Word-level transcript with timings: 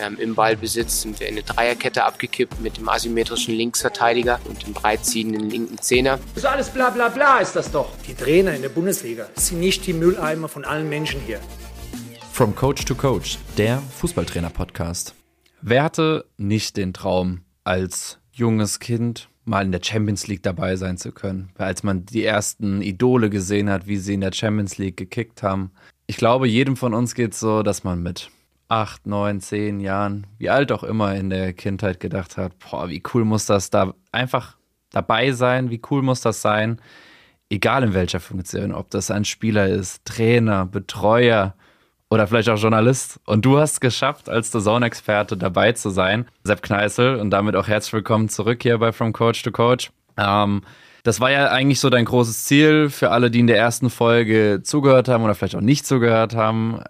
Ähm, 0.00 0.16
Im 0.18 0.34
Ballbesitz 0.34 1.02
sind 1.02 1.20
wir 1.20 1.28
in 1.28 1.34
eine 1.34 1.42
Dreierkette 1.42 2.04
abgekippt 2.04 2.60
mit 2.60 2.78
dem 2.78 2.88
asymmetrischen 2.88 3.54
Linksverteidiger 3.54 4.40
und 4.48 4.66
dem 4.66 4.72
breitziehenden 4.72 5.50
linken 5.50 5.76
Zehner. 5.78 6.18
Das 6.34 6.44
ist 6.44 6.46
alles 6.46 6.70
bla 6.70 6.88
bla 6.88 7.10
bla 7.10 7.40
ist 7.40 7.54
das 7.54 7.70
doch. 7.70 7.90
Die 8.08 8.14
Trainer 8.14 8.54
in 8.54 8.62
der 8.62 8.70
Bundesliga 8.70 9.28
sind 9.34 9.60
nicht 9.60 9.86
die 9.86 9.92
Mülleimer 9.92 10.48
von 10.48 10.64
allen 10.64 10.88
Menschen 10.88 11.20
hier. 11.26 11.38
From 12.32 12.54
Coach 12.54 12.86
to 12.86 12.94
Coach, 12.94 13.36
der 13.58 13.82
Fußballtrainer-Podcast. 13.98 15.14
Wer 15.60 15.82
hatte 15.82 16.24
nicht 16.38 16.78
den 16.78 16.94
Traum, 16.94 17.42
als 17.64 18.20
junges 18.32 18.78
Kind 18.80 19.28
mal 19.44 19.66
in 19.66 19.72
der 19.72 19.82
Champions 19.84 20.26
League 20.26 20.42
dabei 20.42 20.76
sein 20.76 20.96
zu 20.96 21.12
können? 21.12 21.50
Als 21.58 21.82
man 21.82 22.06
die 22.06 22.24
ersten 22.24 22.80
Idole 22.80 23.28
gesehen 23.28 23.68
hat, 23.68 23.86
wie 23.86 23.98
sie 23.98 24.14
in 24.14 24.22
der 24.22 24.32
Champions 24.32 24.78
League 24.78 24.96
gekickt 24.96 25.42
haben. 25.42 25.72
Ich 26.06 26.16
glaube, 26.16 26.48
jedem 26.48 26.78
von 26.78 26.94
uns 26.94 27.14
geht 27.14 27.34
es 27.34 27.40
so, 27.40 27.62
dass 27.62 27.84
man 27.84 28.02
mit 28.02 28.30
acht, 28.70 29.06
neun, 29.06 29.40
zehn 29.40 29.80
Jahren, 29.80 30.26
wie 30.38 30.50
alt 30.50 30.72
auch 30.72 30.84
immer 30.84 31.14
in 31.14 31.30
der 31.30 31.52
Kindheit 31.52 32.00
gedacht 32.00 32.36
hat, 32.36 32.52
boah, 32.58 32.88
wie 32.88 33.02
cool 33.12 33.24
muss 33.24 33.46
das 33.46 33.70
da 33.70 33.94
einfach 34.12 34.56
dabei 34.90 35.32
sein, 35.32 35.70
wie 35.70 35.82
cool 35.90 36.02
muss 36.02 36.20
das 36.20 36.40
sein, 36.40 36.80
egal 37.48 37.82
in 37.82 37.94
welcher 37.94 38.20
Funktion, 38.20 38.72
ob 38.72 38.90
das 38.90 39.10
ein 39.10 39.24
Spieler 39.24 39.68
ist, 39.68 40.04
Trainer, 40.04 40.66
Betreuer, 40.66 41.54
oder 42.10 42.26
vielleicht 42.26 42.48
auch 42.48 42.58
Journalist. 42.58 43.20
Und 43.24 43.44
du 43.44 43.58
hast 43.58 43.80
geschafft, 43.80 44.28
als 44.28 44.50
The 44.50 44.60
Zone-Experte 44.60 45.36
dabei 45.36 45.72
zu 45.72 45.90
sein, 45.90 46.26
Sepp 46.42 46.62
Kneißl. 46.62 47.14
Und 47.14 47.30
damit 47.30 47.54
auch 47.54 47.68
herzlich 47.68 47.92
willkommen 47.92 48.28
zurück 48.28 48.62
hier 48.62 48.78
bei 48.78 48.92
From 48.92 49.12
Coach 49.12 49.42
to 49.42 49.52
Coach. 49.52 49.90
Ähm, 50.16 50.62
das 51.04 51.20
war 51.20 51.30
ja 51.30 51.50
eigentlich 51.50 51.80
so 51.80 51.88
dein 51.88 52.04
großes 52.04 52.44
Ziel 52.44 52.90
für 52.90 53.10
alle, 53.10 53.30
die 53.30 53.40
in 53.40 53.46
der 53.46 53.56
ersten 53.56 53.90
Folge 53.90 54.60
zugehört 54.62 55.08
haben 55.08 55.24
oder 55.24 55.34
vielleicht 55.34 55.54
auch 55.54 55.60
nicht 55.60 55.86
zugehört 55.86 56.34
haben. 56.34 56.82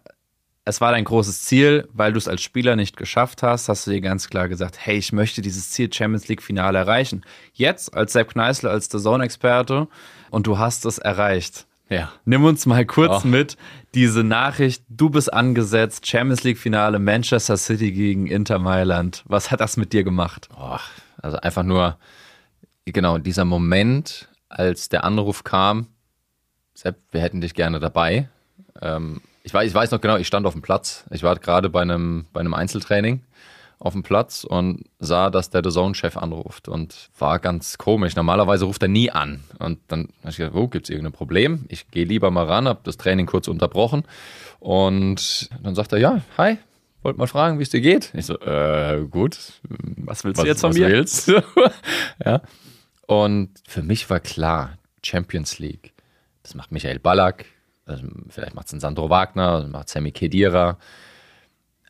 Es 0.65 0.81
war 0.81 0.93
dein 0.93 1.05
großes 1.05 1.43
Ziel, 1.43 1.89
weil 1.93 2.13
du 2.13 2.19
es 2.19 2.29
als 2.29 2.43
Spieler 2.43 2.77
nicht 2.77 2.97
geschafft 2.97 3.43
hast, 3.43 3.69
hast 3.69 3.87
du 3.87 3.93
dir 3.93 4.01
ganz 4.01 4.29
klar 4.29 4.49
gesagt, 4.49 4.77
hey, 4.79 4.97
ich 4.99 5.13
möchte 5.13 5.41
dieses 5.41 5.71
Ziel 5.71 5.93
Champions 5.93 6.29
League 6.29 6.43
Finale 6.43 6.79
erreichen. 6.79 7.23
Jetzt 7.55 7.95
als 7.95 8.13
Sepp 8.13 8.33
Kneißl, 8.33 8.69
als 8.69 8.91
The 8.91 8.99
Zone-Experte 8.99 9.89
und 10.31 10.47
du 10.47 10.59
hast 10.59 10.85
es 10.85 10.99
erreicht. 10.99 11.67
Ja. 11.89 12.13
Nimm 12.25 12.45
uns 12.45 12.67
mal 12.67 12.87
kurz 12.87 13.25
oh. 13.25 13.27
mit, 13.27 13.57
diese 13.95 14.23
Nachricht, 14.23 14.85
du 14.89 15.11
bist 15.11 15.33
angesetzt, 15.33 16.07
Champions 16.07 16.45
League 16.45 16.59
Finale 16.59 17.01
Manchester 17.01 17.57
City 17.57 17.91
gegen 17.91 18.29
Inter 18.29 18.61
Mailand. 18.61 19.25
Was 19.27 19.51
hat 19.51 19.61
das 19.61 19.77
mit 19.77 19.93
dir 19.93 20.05
gemacht? 20.05 20.49
Oh, 20.57 20.79
also 21.21 21.39
einfach 21.39 21.65
nur, 21.65 21.99
genau, 22.85 23.19
dieser 23.19 23.45
Moment, 23.45 24.29
als 24.49 24.89
der 24.89 25.05
Anruf 25.05 25.43
kam, 25.43 25.89
Sepp, 26.75 26.97
wir 27.11 27.21
hätten 27.21 27.41
dich 27.41 27.55
gerne 27.55 27.81
dabei. 27.81 28.29
Ähm, 28.81 29.21
ich, 29.43 29.55
weiß, 29.55 29.69
ich 29.69 29.75
weiß 29.75 29.91
noch 29.91 30.01
genau, 30.01 30.17
ich 30.17 30.27
stand 30.27 30.47
auf 30.47 30.53
dem 30.53 30.63
Platz. 30.63 31.05
Ich 31.11 31.23
war 31.23 31.37
gerade 31.37 31.69
bei 31.69 31.83
einem, 31.83 32.27
bei 32.33 32.41
einem 32.41 32.55
Einzeltraining 32.55 33.23
auf 33.81 33.95
dem 33.95 34.03
Platz 34.03 34.45
und 34.45 34.85
sah, 34.99 35.31
dass 35.31 35.49
der 35.49 35.63
The 35.65 35.71
Zone-Chef 35.71 36.19
anruft 36.19 36.69
und 36.69 37.09
war 37.19 37.39
ganz 37.39 37.79
komisch. 37.79 38.15
Normalerweise 38.15 38.67
ruft 38.67 38.83
er 38.83 38.89
nie 38.89 39.11
an. 39.11 39.41
Und 39.59 39.79
dann 39.89 40.11
habe 40.21 40.31
ich 40.31 40.37
gedacht, 40.37 40.55
oh, 40.55 40.69
gibt 40.69 40.85
es 40.85 40.91
irgendein 40.91 41.13
Problem? 41.15 41.65
Ich 41.69 41.91
gehe 41.91 42.05
lieber 42.05 42.31
mal 42.31 42.45
ran, 42.45 42.69
habe 42.69 42.81
das 42.85 42.99
Training 42.99 43.25
kurz 43.25 43.49
unterbrochen 43.49 44.05
und 44.59 45.49
dann 45.63 45.75
sagt 45.75 45.93
er, 45.93 45.99
ja, 45.99 46.21
hi, 46.37 46.59
wollte 47.03 47.19
mal 47.19 47.27
fragen, 47.27 47.59
wie 47.59 47.63
es 47.63 47.71
dir 47.71 47.81
geht. 47.81 48.13
Ich 48.15 48.27
so, 48.27 48.39
äh, 48.41 49.07
gut. 49.11 49.39
Was 49.97 50.25
willst 50.25 50.39
was, 50.39 50.45
du 50.45 50.49
jetzt 50.49 50.61
von 50.61 50.71
was 50.71 50.79
mir? 50.79 50.89
Willst? 50.89 51.33
ja. 52.25 52.43
Und 53.07 53.51
für 53.67 53.83
mich 53.83 54.09
war 54.11 54.21
klar, 54.21 54.77
Champions 55.03 55.59
League, 55.59 55.95
das 56.43 56.55
macht 56.55 56.71
Michael 56.71 56.99
Ballack, 56.99 57.47
vielleicht 58.29 58.55
macht 58.55 58.67
es 58.67 58.73
ein 58.73 58.81
Sandro 58.81 59.11
Wagner, 59.11 59.67
macht 59.67 59.89
Sammy 59.89 60.13
Kedira, 60.13 60.79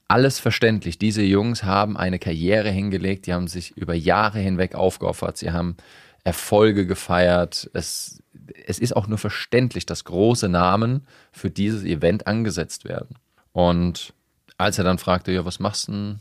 alles 0.09 0.41
verständlich. 0.41 0.99
Diese 0.99 1.23
Jungs 1.23 1.63
haben 1.63 1.97
eine 1.97 2.19
Karriere 2.19 2.71
hingelegt, 2.71 3.27
die 3.27 3.33
haben 3.33 3.47
sich 3.47 3.77
über 3.77 3.95
Jahre 3.95 4.41
hinweg 4.41 4.75
aufgeopfert, 4.75 5.37
sie 5.37 5.53
haben 5.53 5.77
Erfolge 6.25 6.87
gefeiert. 6.87 7.71
Es, 7.75 8.23
es 8.67 8.79
ist 8.79 8.97
auch 8.97 9.07
nur 9.07 9.19
verständlich, 9.19 9.87
dass 9.87 10.05
große 10.05 10.49
Namen 10.49 11.07
für 11.33 11.51
dieses 11.51 11.85
Event 11.85 12.27
angesetzt 12.27 12.85
werden. 12.85 13.17
Und 13.53 14.13
als 14.59 14.79
er 14.79 14.85
dann 14.85 14.99
fragte, 14.99 15.33
ja, 15.33 15.45
was 15.45 15.61
machst 15.61 15.89
du 15.89 15.93
denn 15.93 16.21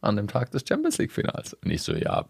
an 0.00 0.16
dem 0.16 0.28
Tag 0.28 0.50
des 0.50 0.64
Champions 0.68 0.98
League-Finals? 0.98 1.54
Und 1.54 1.70
ich 1.70 1.82
so, 1.82 1.94
ja, 1.94 2.24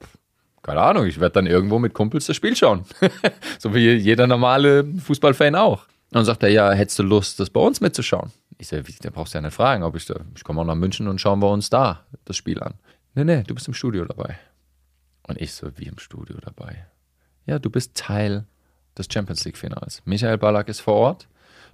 keine 0.62 0.80
Ahnung, 0.80 1.06
ich 1.06 1.18
werde 1.18 1.34
dann 1.34 1.46
irgendwo 1.46 1.78
mit 1.78 1.94
Kumpels 1.94 2.26
das 2.26 2.36
Spiel 2.36 2.56
schauen. 2.56 2.84
so 3.58 3.74
wie 3.74 3.90
jeder 3.94 4.26
normale 4.26 4.84
Fußballfan 4.84 5.54
auch. 5.54 5.86
Und 6.14 6.18
dann 6.18 6.26
sagt 6.26 6.44
er, 6.44 6.48
ja, 6.48 6.70
hättest 6.70 7.00
du 7.00 7.02
Lust, 7.02 7.40
das 7.40 7.50
bei 7.50 7.58
uns 7.58 7.80
mitzuschauen? 7.80 8.30
Ich 8.56 8.68
sage, 8.68 8.84
da 9.00 9.10
brauchst 9.10 9.34
du 9.34 9.38
ja 9.38 9.42
nicht 9.42 9.52
fragen, 9.52 9.82
ob 9.82 9.96
ich 9.96 10.06
da, 10.06 10.14
ich 10.36 10.44
komme 10.44 10.60
auch 10.60 10.64
nach 10.64 10.76
München 10.76 11.08
und 11.08 11.20
schauen 11.20 11.40
wir 11.40 11.50
uns 11.50 11.70
da 11.70 12.06
das 12.24 12.36
Spiel 12.36 12.62
an. 12.62 12.74
Nee, 13.14 13.24
nee, 13.24 13.42
du 13.42 13.52
bist 13.52 13.66
im 13.66 13.74
Studio 13.74 14.04
dabei. 14.04 14.38
Und 15.26 15.40
ich 15.40 15.52
so, 15.52 15.76
wie 15.76 15.86
im 15.86 15.98
Studio 15.98 16.36
dabei? 16.40 16.86
Ja, 17.46 17.58
du 17.58 17.68
bist 17.68 17.96
Teil 17.96 18.44
des 18.96 19.08
Champions 19.12 19.44
League 19.44 19.58
Finals. 19.58 20.02
Michael 20.04 20.38
Ballack 20.38 20.68
ist 20.68 20.78
vor 20.78 20.94
Ort, 20.94 21.26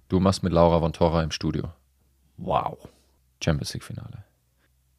du 0.09 0.21
machst 0.21 0.43
mit 0.43 0.55
Laura 0.55 0.81
von 0.81 0.95
Torra 0.95 1.23
im 1.23 1.33
Studio. 1.33 1.75
Wow. 2.39 2.89
Champions 3.45 3.75
League 3.75 3.85
Finale. 3.85 4.25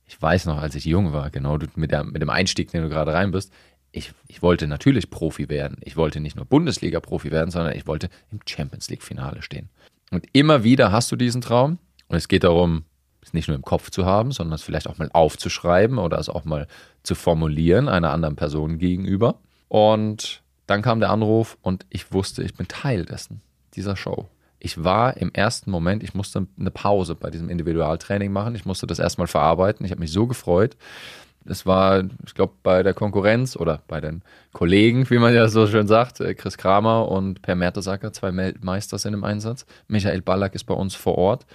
Ich 0.05 0.21
weiß 0.21 0.45
noch, 0.45 0.59
als 0.59 0.75
ich 0.75 0.85
jung 0.85 1.13
war, 1.13 1.31
genau 1.31 1.57
mit, 1.73 1.89
der, 1.89 2.03
mit 2.03 2.21
dem 2.21 2.29
Einstieg, 2.29 2.69
den 2.69 2.83
du 2.83 2.89
gerade 2.89 3.13
rein 3.13 3.31
bist, 3.31 3.51
ich, 3.91 4.13
ich 4.27 4.41
wollte 4.41 4.67
natürlich 4.67 5.09
Profi 5.09 5.49
werden. 5.49 5.77
Ich 5.81 5.97
wollte 5.97 6.19
nicht 6.19 6.35
nur 6.35 6.45
Bundesliga-Profi 6.45 7.31
werden, 7.31 7.51
sondern 7.51 7.75
ich 7.75 7.87
wollte 7.87 8.09
im 8.31 8.39
Champions 8.47 8.89
League-Finale 8.89 9.41
stehen. 9.41 9.69
Und 10.11 10.25
immer 10.33 10.63
wieder 10.63 10.91
hast 10.91 11.11
du 11.11 11.15
diesen 11.15 11.41
Traum. 11.41 11.77
Und 12.07 12.17
es 12.17 12.27
geht 12.27 12.43
darum, 12.43 12.83
es 13.21 13.33
nicht 13.33 13.47
nur 13.47 13.55
im 13.55 13.63
Kopf 13.63 13.89
zu 13.91 14.05
haben, 14.05 14.31
sondern 14.31 14.55
es 14.55 14.63
vielleicht 14.63 14.87
auch 14.87 14.97
mal 14.97 15.09
aufzuschreiben 15.13 15.97
oder 15.97 16.17
es 16.19 16.29
auch 16.29 16.45
mal 16.45 16.67
zu 17.03 17.15
formulieren 17.15 17.87
einer 17.87 18.11
anderen 18.11 18.35
Person 18.35 18.77
gegenüber. 18.77 19.39
Und 19.67 20.41
dann 20.67 20.81
kam 20.81 20.99
der 20.99 21.09
Anruf 21.09 21.57
und 21.61 21.85
ich 21.89 22.11
wusste, 22.11 22.43
ich 22.43 22.55
bin 22.55 22.67
Teil 22.67 23.05
dessen, 23.05 23.41
dieser 23.75 23.95
Show. 23.95 24.27
Ich 24.59 24.83
war 24.83 25.17
im 25.17 25.33
ersten 25.33 25.71
Moment, 25.71 26.03
ich 26.03 26.13
musste 26.13 26.45
eine 26.59 26.71
Pause 26.71 27.15
bei 27.15 27.29
diesem 27.29 27.49
Individualtraining 27.49 28.31
machen. 28.31 28.53
Ich 28.55 28.65
musste 28.65 28.85
das 28.85 28.99
erstmal 28.99 29.27
verarbeiten. 29.27 29.85
Ich 29.85 29.91
habe 29.91 30.01
mich 30.01 30.11
so 30.11 30.27
gefreut, 30.27 30.77
es 31.45 31.65
war, 31.65 32.03
ich 32.25 32.33
glaube, 32.33 32.53
bei 32.63 32.83
der 32.83 32.93
Konkurrenz 32.93 33.55
oder 33.55 33.81
bei 33.87 33.99
den 34.01 34.21
Kollegen, 34.53 35.09
wie 35.09 35.17
man 35.17 35.33
ja 35.33 35.47
so 35.47 35.67
schön 35.67 35.87
sagt, 35.87 36.19
äh, 36.19 36.35
Chris 36.35 36.57
Kramer 36.57 37.09
und 37.09 37.41
Per 37.41 37.55
Mertesacker, 37.55 38.13
zwei 38.13 38.31
Meister 38.31 38.97
sind 38.97 39.13
im 39.13 39.23
Einsatz. 39.23 39.65
Michael 39.87 40.21
Ballack 40.21 40.55
ist 40.55 40.65
bei 40.65 40.73
uns 40.73 40.95
vor 40.95 41.17
Ort. 41.17 41.45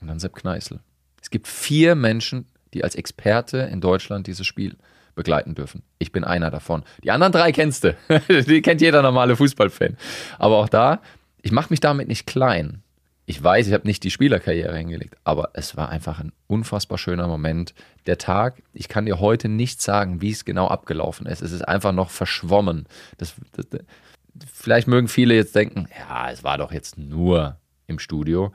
Und 0.00 0.08
dann 0.08 0.18
Sepp 0.18 0.34
Kneißl. 0.34 0.78
Es 1.22 1.30
gibt 1.30 1.48
vier 1.48 1.94
Menschen, 1.94 2.46
die 2.74 2.84
als 2.84 2.94
Experte 2.94 3.58
in 3.58 3.80
Deutschland 3.80 4.26
dieses 4.26 4.46
Spiel 4.46 4.76
begleiten 5.14 5.54
dürfen. 5.54 5.82
Ich 5.98 6.12
bin 6.12 6.24
einer 6.24 6.50
davon. 6.50 6.84
Die 7.02 7.10
anderen 7.10 7.32
drei 7.32 7.50
kennst 7.52 7.84
du. 7.84 7.96
die 8.28 8.60
kennt 8.60 8.82
jeder 8.82 9.00
normale 9.00 9.34
Fußballfan. 9.36 9.96
Aber 10.38 10.58
auch 10.58 10.68
da, 10.68 11.00
ich 11.40 11.52
mache 11.52 11.70
mich 11.70 11.80
damit 11.80 12.08
nicht 12.08 12.26
klein 12.26 12.82
ich 13.28 13.42
weiß, 13.42 13.66
ich 13.66 13.72
habe 13.72 13.88
nicht 13.88 14.04
die 14.04 14.12
Spielerkarriere 14.12 14.76
hingelegt, 14.76 15.16
aber 15.24 15.50
es 15.54 15.76
war 15.76 15.88
einfach 15.88 16.20
ein 16.20 16.32
unfassbar 16.46 16.96
schöner 16.96 17.26
Moment. 17.26 17.74
Der 18.06 18.18
Tag, 18.18 18.62
ich 18.72 18.88
kann 18.88 19.04
dir 19.04 19.18
heute 19.18 19.48
nicht 19.48 19.82
sagen, 19.82 20.20
wie 20.20 20.30
es 20.30 20.44
genau 20.44 20.68
abgelaufen 20.68 21.26
ist. 21.26 21.42
Es 21.42 21.50
ist 21.50 21.62
einfach 21.66 21.90
noch 21.90 22.10
verschwommen. 22.10 22.86
Das, 23.18 23.34
das, 23.56 23.66
vielleicht 24.52 24.86
mögen 24.86 25.08
viele 25.08 25.34
jetzt 25.34 25.56
denken, 25.56 25.88
ja, 25.98 26.30
es 26.30 26.44
war 26.44 26.56
doch 26.56 26.70
jetzt 26.70 26.98
nur 26.98 27.58
im 27.88 27.98
Studio. 27.98 28.52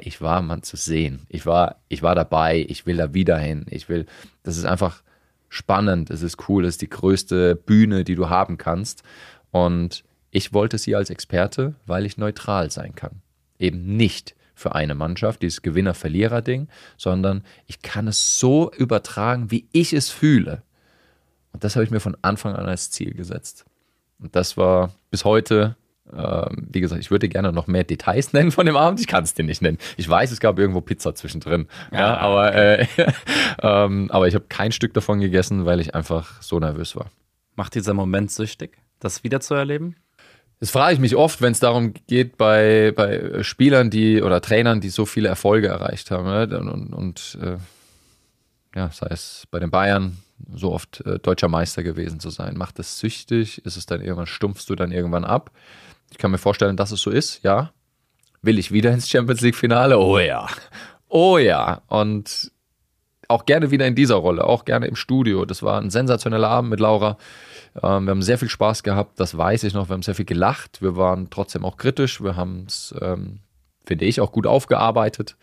Ich 0.00 0.20
war 0.20 0.42
man 0.42 0.64
zu 0.64 0.76
sehen. 0.76 1.24
Ich 1.28 1.46
war, 1.46 1.76
ich 1.88 2.02
war 2.02 2.16
dabei. 2.16 2.66
Ich 2.68 2.86
will 2.86 2.96
da 2.96 3.14
wieder 3.14 3.38
hin. 3.38 3.66
Ich 3.70 3.88
will, 3.88 4.06
das 4.42 4.56
ist 4.56 4.64
einfach 4.64 5.04
spannend. 5.48 6.10
Es 6.10 6.22
ist 6.22 6.48
cool. 6.48 6.64
Es 6.64 6.74
ist 6.74 6.82
die 6.82 6.90
größte 6.90 7.54
Bühne, 7.54 8.02
die 8.02 8.16
du 8.16 8.28
haben 8.28 8.58
kannst. 8.58 9.04
Und 9.52 10.02
ich 10.32 10.52
wollte 10.52 10.78
sie 10.78 10.96
als 10.96 11.08
Experte, 11.08 11.76
weil 11.86 12.04
ich 12.04 12.18
neutral 12.18 12.72
sein 12.72 12.96
kann 12.96 13.22
eben 13.62 13.96
nicht 13.96 14.34
für 14.54 14.74
eine 14.74 14.94
Mannschaft, 14.94 15.42
dieses 15.42 15.62
Gewinner-Verlierer-Ding, 15.62 16.68
sondern 16.96 17.42
ich 17.66 17.82
kann 17.82 18.06
es 18.08 18.38
so 18.38 18.70
übertragen, 18.72 19.50
wie 19.50 19.66
ich 19.72 19.92
es 19.92 20.10
fühle. 20.10 20.62
Und 21.52 21.64
das 21.64 21.76
habe 21.76 21.84
ich 21.84 21.90
mir 21.90 22.00
von 22.00 22.16
Anfang 22.22 22.54
an 22.54 22.66
als 22.66 22.90
Ziel 22.90 23.14
gesetzt. 23.14 23.64
Und 24.18 24.36
das 24.36 24.56
war 24.56 24.94
bis 25.10 25.24
heute, 25.24 25.76
äh, 26.12 26.46
wie 26.50 26.80
gesagt, 26.80 27.00
ich 27.00 27.10
würde 27.10 27.28
gerne 27.28 27.52
noch 27.52 27.66
mehr 27.66 27.84
Details 27.84 28.32
nennen 28.32 28.52
von 28.52 28.66
dem 28.66 28.76
Abend. 28.76 29.00
Ich 29.00 29.06
kann 29.06 29.24
es 29.24 29.34
dir 29.34 29.44
nicht 29.44 29.62
nennen. 29.62 29.78
Ich 29.96 30.08
weiß, 30.08 30.30
es 30.30 30.40
gab 30.40 30.58
irgendwo 30.58 30.80
Pizza 30.80 31.14
zwischendrin. 31.14 31.66
Ja, 31.90 31.98
ja 31.98 32.16
aber, 32.18 32.54
äh, 32.54 32.86
ähm, 33.62 34.10
aber 34.10 34.28
ich 34.28 34.34
habe 34.34 34.46
kein 34.48 34.72
Stück 34.72 34.94
davon 34.94 35.20
gegessen, 35.20 35.64
weil 35.64 35.80
ich 35.80 35.94
einfach 35.94 36.40
so 36.42 36.58
nervös 36.58 36.96
war. 36.96 37.10
Macht 37.56 37.74
dieser 37.74 37.94
Moment 37.94 38.30
süchtig, 38.30 38.78
das 39.00 39.24
wiederzuerleben? 39.24 39.96
Das 40.62 40.70
frage 40.70 40.94
ich 40.94 41.00
mich 41.00 41.16
oft, 41.16 41.42
wenn 41.42 41.50
es 41.50 41.58
darum 41.58 41.92
geht, 42.06 42.36
bei, 42.36 42.92
bei 42.94 43.42
Spielern, 43.42 43.90
die 43.90 44.22
oder 44.22 44.40
Trainern, 44.40 44.80
die 44.80 44.90
so 44.90 45.06
viele 45.06 45.28
Erfolge 45.28 45.66
erreicht 45.66 46.12
haben. 46.12 46.28
Ne? 46.28 46.56
Und, 46.56 46.92
und 46.92 47.36
äh, 47.42 47.56
ja, 48.78 48.88
sei 48.92 49.08
es 49.10 49.48
bei 49.50 49.58
den 49.58 49.72
Bayern, 49.72 50.18
so 50.54 50.72
oft 50.72 51.00
äh, 51.04 51.18
deutscher 51.18 51.48
Meister 51.48 51.82
gewesen 51.82 52.20
zu 52.20 52.30
sein. 52.30 52.56
Macht 52.56 52.78
das 52.78 53.00
süchtig? 53.00 53.66
Ist 53.66 53.76
es 53.76 53.86
dann 53.86 54.02
irgendwann, 54.02 54.28
stumpfst 54.28 54.66
du 54.68 54.76
dann 54.76 54.92
irgendwann 54.92 55.24
ab? 55.24 55.50
Ich 56.12 56.18
kann 56.18 56.30
mir 56.30 56.38
vorstellen, 56.38 56.76
dass 56.76 56.92
es 56.92 57.00
so 57.00 57.10
ist, 57.10 57.42
ja. 57.42 57.72
Will 58.40 58.60
ich 58.60 58.70
wieder 58.70 58.92
ins 58.92 59.10
Champions 59.10 59.40
League-Finale? 59.40 59.98
Oh 59.98 60.20
ja. 60.20 60.46
Oh 61.08 61.38
ja. 61.38 61.82
Und 61.88 62.52
auch 63.32 63.46
gerne 63.46 63.70
wieder 63.70 63.86
in 63.86 63.94
dieser 63.94 64.16
Rolle, 64.16 64.44
auch 64.44 64.64
gerne 64.64 64.86
im 64.86 64.96
Studio. 64.96 65.44
Das 65.44 65.62
war 65.62 65.80
ein 65.80 65.90
sensationeller 65.90 66.48
Abend 66.48 66.70
mit 66.70 66.80
Laura. 66.80 67.18
Ähm, 67.82 68.04
wir 68.04 68.10
haben 68.10 68.22
sehr 68.22 68.38
viel 68.38 68.48
Spaß 68.48 68.82
gehabt, 68.82 69.18
das 69.18 69.36
weiß 69.36 69.64
ich 69.64 69.74
noch. 69.74 69.88
Wir 69.88 69.94
haben 69.94 70.02
sehr 70.02 70.14
viel 70.14 70.24
gelacht. 70.24 70.82
Wir 70.82 70.96
waren 70.96 71.30
trotzdem 71.30 71.64
auch 71.64 71.76
kritisch. 71.76 72.22
Wir 72.22 72.36
haben 72.36 72.64
es, 72.66 72.94
ähm, 73.00 73.40
finde 73.84 74.04
ich, 74.04 74.20
auch 74.20 74.32
gut 74.32 74.46
aufgearbeitet. 74.46 75.36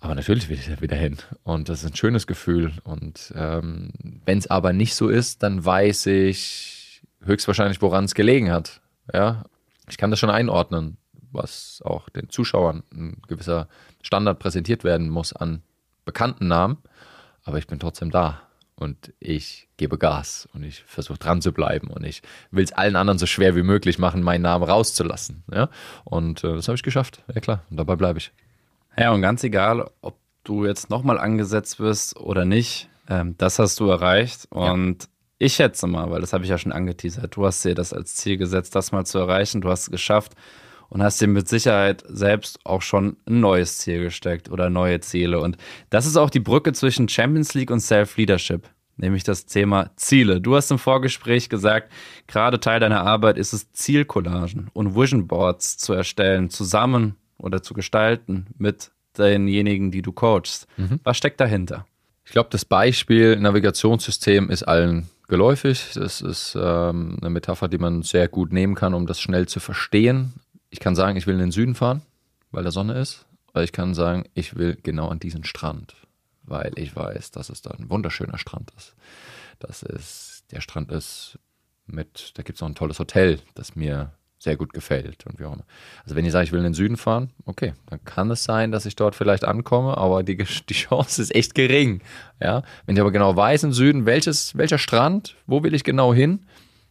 Aber 0.00 0.14
natürlich 0.14 0.48
will 0.48 0.58
ich 0.58 0.66
da 0.66 0.80
wieder 0.80 0.96
hin. 0.96 1.18
Und 1.42 1.68
das 1.68 1.82
ist 1.82 1.90
ein 1.90 1.96
schönes 1.96 2.26
Gefühl. 2.26 2.72
Und 2.84 3.32
ähm, 3.36 3.90
wenn 4.24 4.38
es 4.38 4.48
aber 4.48 4.72
nicht 4.72 4.94
so 4.94 5.08
ist, 5.08 5.42
dann 5.42 5.64
weiß 5.64 6.06
ich 6.06 7.02
höchstwahrscheinlich, 7.22 7.82
woran 7.82 8.04
es 8.04 8.14
gelegen 8.14 8.50
hat. 8.50 8.80
Ja, 9.12 9.44
ich 9.88 9.98
kann 9.98 10.10
das 10.10 10.18
schon 10.18 10.30
einordnen, 10.30 10.96
was 11.32 11.82
auch 11.84 12.08
den 12.08 12.30
Zuschauern 12.30 12.82
ein 12.92 13.20
gewisser 13.28 13.68
Standard 14.02 14.38
präsentiert 14.38 14.84
werden 14.84 15.10
muss 15.10 15.34
an 15.34 15.62
bekannten 16.04 16.48
Namen. 16.48 16.78
Aber 17.44 17.58
ich 17.58 17.66
bin 17.66 17.78
trotzdem 17.78 18.10
da 18.10 18.42
und 18.76 19.12
ich 19.20 19.68
gebe 19.76 19.98
Gas 19.98 20.48
und 20.54 20.64
ich 20.64 20.82
versuche 20.84 21.18
dran 21.18 21.42
zu 21.42 21.52
bleiben 21.52 21.88
und 21.88 22.04
ich 22.04 22.22
will 22.50 22.64
es 22.64 22.72
allen 22.72 22.96
anderen 22.96 23.18
so 23.18 23.26
schwer 23.26 23.54
wie 23.54 23.62
möglich 23.62 23.98
machen, 23.98 24.22
meinen 24.22 24.42
Namen 24.42 24.64
rauszulassen. 24.64 25.44
Ja? 25.52 25.68
Und 26.04 26.42
äh, 26.44 26.54
das 26.54 26.68
habe 26.68 26.76
ich 26.76 26.82
geschafft. 26.82 27.22
Ja 27.32 27.40
klar, 27.40 27.62
und 27.70 27.76
dabei 27.76 27.96
bleibe 27.96 28.18
ich. 28.18 28.32
Ja, 28.98 29.12
und 29.12 29.22
ganz 29.22 29.44
egal, 29.44 29.88
ob 30.00 30.16
du 30.44 30.66
jetzt 30.66 30.90
nochmal 30.90 31.18
angesetzt 31.18 31.78
wirst 31.78 32.16
oder 32.16 32.44
nicht, 32.44 32.88
ähm, 33.08 33.34
das 33.38 33.58
hast 33.58 33.78
du 33.80 33.88
erreicht. 33.88 34.46
Und 34.50 35.02
ja. 35.02 35.08
ich 35.38 35.54
schätze 35.54 35.86
mal, 35.86 36.10
weil 36.10 36.20
das 36.20 36.32
habe 36.32 36.44
ich 36.44 36.50
ja 36.50 36.58
schon 36.58 36.72
angeteasert, 36.72 37.36
du 37.36 37.46
hast 37.46 37.64
dir 37.64 37.74
das 37.74 37.92
als 37.92 38.16
Ziel 38.16 38.36
gesetzt, 38.36 38.74
das 38.74 38.92
mal 38.92 39.04
zu 39.04 39.18
erreichen. 39.18 39.60
Du 39.60 39.70
hast 39.70 39.82
es 39.82 39.90
geschafft 39.90 40.32
und 40.90 41.02
hast 41.02 41.20
dir 41.20 41.28
mit 41.28 41.48
Sicherheit 41.48 42.04
selbst 42.06 42.58
auch 42.64 42.82
schon 42.82 43.16
ein 43.26 43.40
neues 43.40 43.78
Ziel 43.78 44.02
gesteckt 44.02 44.50
oder 44.50 44.68
neue 44.68 45.00
Ziele. 45.00 45.40
Und 45.40 45.56
das 45.88 46.04
ist 46.04 46.16
auch 46.16 46.30
die 46.30 46.40
Brücke 46.40 46.72
zwischen 46.72 47.08
Champions 47.08 47.54
League 47.54 47.70
und 47.70 47.80
Self-Leadership 47.80 48.68
nämlich 49.00 49.24
das 49.24 49.46
Thema 49.46 49.90
Ziele. 49.96 50.40
Du 50.40 50.54
hast 50.54 50.70
im 50.70 50.78
Vorgespräch 50.78 51.48
gesagt, 51.48 51.90
gerade 52.26 52.60
Teil 52.60 52.80
deiner 52.80 53.06
Arbeit 53.06 53.38
ist 53.38 53.52
es, 53.52 53.72
Zielcollagen 53.72 54.68
und 54.72 54.94
Vision 54.94 55.26
Boards 55.26 55.78
zu 55.78 55.92
erstellen, 55.92 56.50
zusammen 56.50 57.16
oder 57.38 57.62
zu 57.62 57.74
gestalten 57.74 58.46
mit 58.58 58.90
denjenigen, 59.18 59.90
die 59.90 60.02
du 60.02 60.12
coachst. 60.12 60.66
Mhm. 60.76 61.00
Was 61.02 61.16
steckt 61.16 61.40
dahinter? 61.40 61.86
Ich 62.24 62.32
glaube, 62.32 62.48
das 62.52 62.64
Beispiel 62.64 63.36
Navigationssystem 63.36 64.50
ist 64.50 64.62
allen 64.62 65.08
geläufig. 65.28 65.92
Das 65.94 66.20
ist 66.20 66.56
ähm, 66.60 67.16
eine 67.20 67.30
Metapher, 67.30 67.68
die 67.68 67.78
man 67.78 68.02
sehr 68.02 68.28
gut 68.28 68.52
nehmen 68.52 68.74
kann, 68.74 68.94
um 68.94 69.06
das 69.06 69.20
schnell 69.20 69.48
zu 69.48 69.58
verstehen. 69.58 70.34
Ich 70.70 70.80
kann 70.80 70.94
sagen, 70.94 71.16
ich 71.16 71.26
will 71.26 71.34
in 71.34 71.40
den 71.40 71.52
Süden 71.52 71.74
fahren, 71.74 72.02
weil 72.50 72.64
da 72.64 72.70
Sonne 72.70 72.94
ist. 72.94 73.26
Oder 73.52 73.64
ich 73.64 73.72
kann 73.72 73.94
sagen, 73.94 74.24
ich 74.34 74.56
will 74.56 74.78
genau 74.80 75.08
an 75.08 75.18
diesen 75.18 75.44
Strand, 75.44 75.96
weil 76.44 76.72
ich 76.76 76.94
weiß, 76.94 77.32
dass 77.32 77.50
es 77.50 77.62
da 77.62 77.70
ein 77.72 77.90
wunderschöner 77.90 78.38
Strand 78.38 78.72
ist. 78.76 78.94
Das 79.58 79.82
ist, 79.82 80.44
der 80.52 80.60
Strand 80.60 80.92
ist 80.92 81.38
mit, 81.86 82.32
da 82.38 82.42
gibt 82.42 82.56
es 82.56 82.60
noch 82.60 82.68
ein 82.68 82.76
tolles 82.76 83.00
Hotel, 83.00 83.40
das 83.54 83.74
mir 83.74 84.12
sehr 84.38 84.56
gut 84.56 84.72
gefällt 84.72 85.26
und 85.26 85.38
wie 85.38 85.44
auch 85.44 85.52
immer. 85.52 85.66
Also 86.02 86.16
wenn 86.16 86.24
ich 86.24 86.32
sage, 86.32 86.44
ich 86.44 86.52
will 86.52 86.60
in 86.60 86.64
den 86.64 86.74
Süden 86.74 86.96
fahren, 86.96 87.30
okay, 87.44 87.74
dann 87.86 88.02
kann 88.04 88.30
es 88.30 88.42
sein, 88.42 88.72
dass 88.72 88.86
ich 88.86 88.96
dort 88.96 89.14
vielleicht 89.14 89.44
ankomme, 89.44 89.98
aber 89.98 90.22
die, 90.22 90.36
die 90.36 90.74
Chance 90.74 91.20
ist 91.20 91.34
echt 91.34 91.54
gering. 91.54 92.00
Ja? 92.40 92.62
Wenn 92.86 92.96
ich 92.96 93.00
aber 93.00 93.12
genau 93.12 93.36
weiß 93.36 93.64
im 93.64 93.72
Süden, 93.72 94.06
welches, 94.06 94.56
welcher 94.56 94.78
Strand, 94.78 95.36
wo 95.46 95.62
will 95.62 95.74
ich 95.74 95.84
genau 95.84 96.14
hin, 96.14 96.46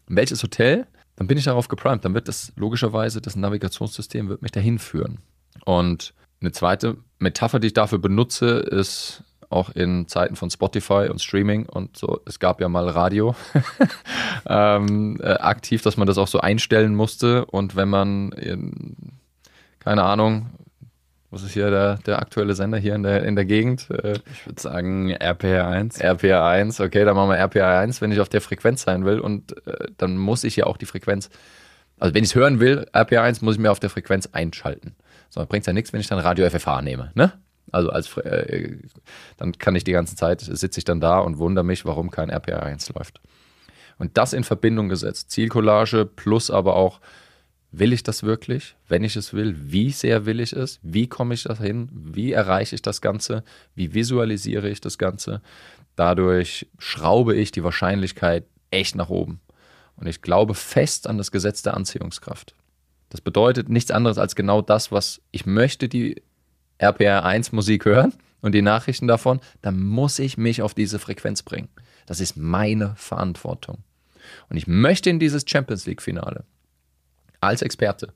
welches 0.08 0.44
Hotel, 0.44 0.86
dann 1.20 1.28
bin 1.28 1.38
ich 1.38 1.44
darauf 1.44 1.68
geprimed. 1.68 2.06
Dann 2.06 2.14
wird 2.14 2.30
das 2.30 2.54
logischerweise, 2.56 3.20
das 3.20 3.36
Navigationssystem 3.36 4.30
wird 4.30 4.42
mich 4.42 4.54
dahin 4.54 4.80
führen. 4.80 5.20
Und 5.66 6.14
eine 6.40 6.54
zweite 6.54 6.96
Metapher, 7.20 7.60
die 7.60 7.68
ich 7.68 7.74
dafür 7.74 8.00
benutze, 8.00 8.60
ist 8.60 9.26
auch 9.50 9.70
in 9.72 10.08
Zeiten 10.08 10.38
von 10.38 10.50
Spotify 10.50 11.10
und 11.10 11.22
Streaming 11.22 11.68
und 11.68 11.98
so. 11.98 12.22
Es 12.26 12.40
gab 12.40 12.62
ja 12.62 12.70
mal 12.70 12.88
Radio 12.88 13.36
ähm, 14.48 15.20
äh, 15.22 15.34
aktiv, 15.34 15.82
dass 15.82 15.98
man 15.98 16.08
das 16.08 16.18
auch 16.18 16.30
so 16.30 16.40
einstellen 16.40 16.96
musste. 16.96 17.44
Und 17.46 17.76
wenn 17.76 17.90
man, 17.90 18.32
in, 18.32 18.96
keine 19.80 20.04
Ahnung, 20.04 20.52
was 21.32 21.44
ist 21.44 21.52
hier 21.54 21.70
der, 21.70 21.98
der 21.98 22.20
aktuelle 22.20 22.56
Sender 22.56 22.78
hier 22.78 22.96
in 22.96 23.04
der, 23.04 23.24
in 23.24 23.36
der 23.36 23.46
Gegend? 23.46 23.90
Äh, 23.90 24.14
ich 24.32 24.46
würde 24.46 24.62
sagen 24.62 25.14
RPR1. 25.14 26.02
RPR1, 26.02 26.84
okay, 26.84 27.06
dann 27.06 27.16
machen 27.16 27.30
wir 27.30 27.38
RPR1, 27.38 28.02
wenn 28.02 28.12
ich 28.12 28.20
auf 28.20 28.30
der 28.30 28.42
Frequenz 28.42 28.84
sein 28.84 29.06
will. 29.06 29.20
Und 29.20 29.56
äh, 29.68 29.88
dann 29.98 30.18
muss 30.18 30.44
ich 30.44 30.56
ja 30.56 30.66
auch 30.66 30.78
die 30.78 30.86
Frequenz, 30.86 31.30
also 32.00 32.14
wenn 32.16 32.24
ich 32.24 32.32
es 32.32 32.36
hören 32.36 32.60
will, 32.60 32.88
RPR1, 32.94 33.44
muss 33.44 33.56
ich 33.56 33.62
mir 33.62 33.72
auf 33.72 33.80
der 33.80 33.90
Frequenz 33.90 34.30
einschalten. 34.32 34.96
So, 35.30 35.46
bringt 35.46 35.64
es 35.64 35.68
ja 35.68 35.74
nichts, 35.74 35.94
wenn 35.94 36.00
ich 36.00 36.08
dann 36.08 36.20
Radio 36.20 36.50
FFH 36.50 36.82
nehme, 36.82 37.12
ne? 37.14 37.34
Also 37.72 37.92
als 37.92 38.18
äh, 38.18 38.78
dann 39.38 39.52
kann 39.54 39.76
ich 39.76 39.84
die 39.84 39.92
ganze 39.92 40.16
Zeit, 40.16 40.42
sitze 40.42 40.80
ich 40.80 40.86
dann 40.86 41.00
da 41.00 41.20
und 41.20 41.38
wundere 41.38 41.64
mich, 41.64 41.86
warum 41.86 42.10
kein 42.10 42.32
RPR1 42.32 42.92
läuft. 42.96 43.22
Und 44.00 44.18
das 44.18 44.34
in 44.34 44.44
Verbindung 44.44 44.90
gesetzt. 44.90 45.30
Zielcollage 45.30 46.06
plus 46.06 46.50
aber 46.50 46.76
auch, 46.76 47.00
will 47.72 47.94
ich 47.94 48.04
das 48.04 48.24
wirklich? 48.24 48.76
Wenn 48.88 49.04
ich 49.04 49.16
es 49.16 49.34
will, 49.34 49.56
wie 49.58 49.92
sehr 49.92 50.26
will 50.26 50.40
ich 50.40 50.54
es? 50.54 50.80
Wie 50.82 51.08
komme 51.08 51.34
ich 51.34 51.44
das 51.44 51.60
hin? 51.60 51.90
Wie 51.92 52.32
erreiche 52.32 52.76
ich 52.76 52.82
das 52.82 53.02
Ganze? 53.02 53.44
Wie 53.76 53.94
visualisiere 53.94 54.70
ich 54.70 54.82
das 54.82 54.98
Ganze? 54.98 55.42
Dadurch 55.96 56.68
schraube 56.78 57.36
ich 57.36 57.52
die 57.52 57.64
Wahrscheinlichkeit 57.64 58.46
echt 58.72 58.96
nach 58.96 59.10
oben. 59.10 59.42
Und 59.96 60.08
ich 60.08 60.22
glaube 60.22 60.54
fest 60.54 61.08
an 61.08 61.18
das 61.18 61.32
Gesetz 61.32 61.62
der 61.62 61.76
Anziehungskraft. 61.76 62.56
Das 63.10 63.22
bedeutet 63.22 63.70
nichts 63.70 63.92
anderes 63.92 64.18
als 64.18 64.36
genau 64.36 64.62
das, 64.62 64.92
was 64.92 65.22
ich 65.32 65.46
möchte, 65.46 65.90
die 65.90 66.22
RPR1 66.80 67.54
Musik 67.54 67.86
hören 67.86 68.14
und 68.42 68.54
die 68.54 68.62
Nachrichten 68.62 69.08
davon, 69.08 69.42
dann 69.62 69.82
muss 69.82 70.20
ich 70.20 70.38
mich 70.38 70.62
auf 70.62 70.74
diese 70.74 71.00
Frequenz 71.00 71.44
bringen. 71.44 71.70
Das 72.06 72.22
ist 72.22 72.38
meine 72.38 72.96
Verantwortung. 72.96 73.80
Und 74.50 74.58
ich 74.58 74.68
möchte 74.68 75.10
in 75.10 75.20
dieses 75.20 75.44
Champions 75.46 75.86
League 75.86 76.02
Finale 76.02 76.46
als 77.42 77.62
Experte, 77.62 78.14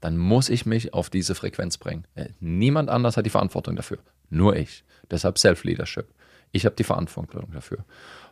dann 0.00 0.16
muss 0.16 0.48
ich 0.48 0.66
mich 0.66 0.92
auf 0.92 1.10
diese 1.10 1.34
Frequenz 1.34 1.78
bringen. 1.78 2.06
Äh, 2.14 2.28
niemand 2.40 2.90
anders 2.90 3.16
hat 3.16 3.26
die 3.26 3.30
Verantwortung 3.30 3.76
dafür, 3.76 3.98
nur 4.30 4.56
ich. 4.56 4.84
Deshalb 5.10 5.38
Self-Leadership. 5.38 6.08
Ich 6.52 6.64
habe 6.66 6.76
die 6.76 6.84
Verantwortung 6.84 7.50
dafür. 7.52 7.84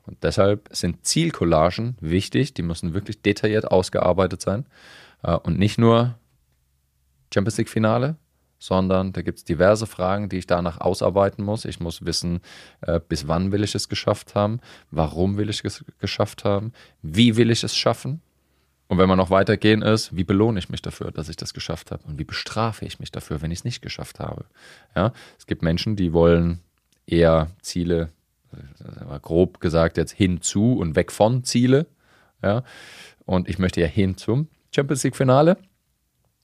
Und 0.05 0.23
deshalb 0.23 0.69
sind 0.73 1.05
Zielcollagen 1.05 1.97
wichtig, 2.01 2.55
die 2.55 2.63
müssen 2.63 2.95
wirklich 2.95 3.23
detailliert 3.23 3.71
ausgearbeitet 3.71 4.41
sein 4.41 4.67
äh, 5.23 5.35
und 5.35 5.59
nicht 5.59 5.79
nur 5.79 6.19
Champions 7.33 7.59
League 7.59 7.69
Finale, 7.69 8.17
sondern 8.59 9.13
da 9.13 9.23
gibt 9.23 9.39
es 9.39 9.45
diverse 9.45 9.87
Fragen, 9.87 10.29
die 10.29 10.39
ich 10.39 10.47
danach 10.47 10.81
ausarbeiten 10.81 11.45
muss. 11.45 11.65
Ich 11.65 11.81
muss 11.81 12.05
wissen, 12.05 12.41
äh, 12.83 13.01
bis 13.01 13.27
wann 13.27 13.51
will 13.51 13.65
ich 13.65 13.75
es 13.75 13.89
geschafft 13.89 14.37
haben, 14.37 14.61
warum 14.91 15.37
will 15.37 15.51
ich 15.51 15.65
es 15.65 15.85
geschafft 15.99 16.45
haben, 16.45 16.73
wie 17.03 17.37
will 17.37 17.51
ich 17.51 17.65
es 17.65 17.75
schaffen. 17.75 18.23
Und 18.89 18.99
wenn 18.99 19.09
wir 19.09 19.17
noch 19.17 19.31
weitergehen 19.31 19.81
ist, 19.81 20.15
wie 20.15 20.25
belohne 20.25 20.59
ich 20.59 20.69
mich 20.69 20.83
dafür, 20.83 21.11
dass 21.13 21.29
ich 21.29 21.37
das 21.37 21.55
geschafft 21.55 21.91
habe? 21.91 22.03
Und 22.07 22.19
wie 22.19 22.25
bestrafe 22.25 22.85
ich 22.85 23.01
mich 23.01 23.11
dafür, 23.11 23.41
wenn 23.41 23.51
ich 23.51 23.61
es 23.61 23.65
nicht 23.65 23.81
geschafft 23.81 24.21
habe? 24.21 24.45
Ja, 24.95 25.13
es 25.39 25.47
gibt 25.47 25.63
Menschen, 25.63 25.97
die 25.97 26.13
wollen 26.13 26.61
eher 27.07 27.51
Ziele, 27.63 28.11
grob 29.23 29.61
gesagt 29.61 29.97
jetzt 29.97 30.13
hinzu 30.13 30.77
und 30.79 30.95
weg 30.95 31.11
von 31.11 31.45
Ziele. 31.45 31.87
Ja, 32.43 32.65
und 33.25 33.49
ich 33.49 33.59
möchte 33.59 33.81
ja 33.81 33.87
hin 33.87 34.17
zum 34.17 34.49
Champions 34.75 35.05
League 35.05 35.17
Finale 35.17 35.57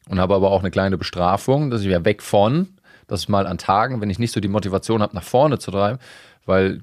und 0.08 0.18
habe 0.18 0.34
aber 0.34 0.50
auch 0.50 0.60
eine 0.60 0.70
kleine 0.70 0.96
Bestrafung, 0.96 1.70
dass 1.70 1.82
ich 1.82 1.88
ja 1.88 2.04
weg 2.04 2.22
von, 2.22 2.78
dass 3.08 3.28
mal 3.28 3.46
an 3.46 3.58
Tagen, 3.58 4.00
wenn 4.00 4.10
ich 4.10 4.18
nicht 4.18 4.32
so 4.32 4.40
die 4.40 4.48
Motivation 4.48 5.02
habe, 5.02 5.14
nach 5.14 5.24
vorne 5.24 5.58
zu 5.58 5.70
treiben, 5.70 5.98
weil 6.46 6.82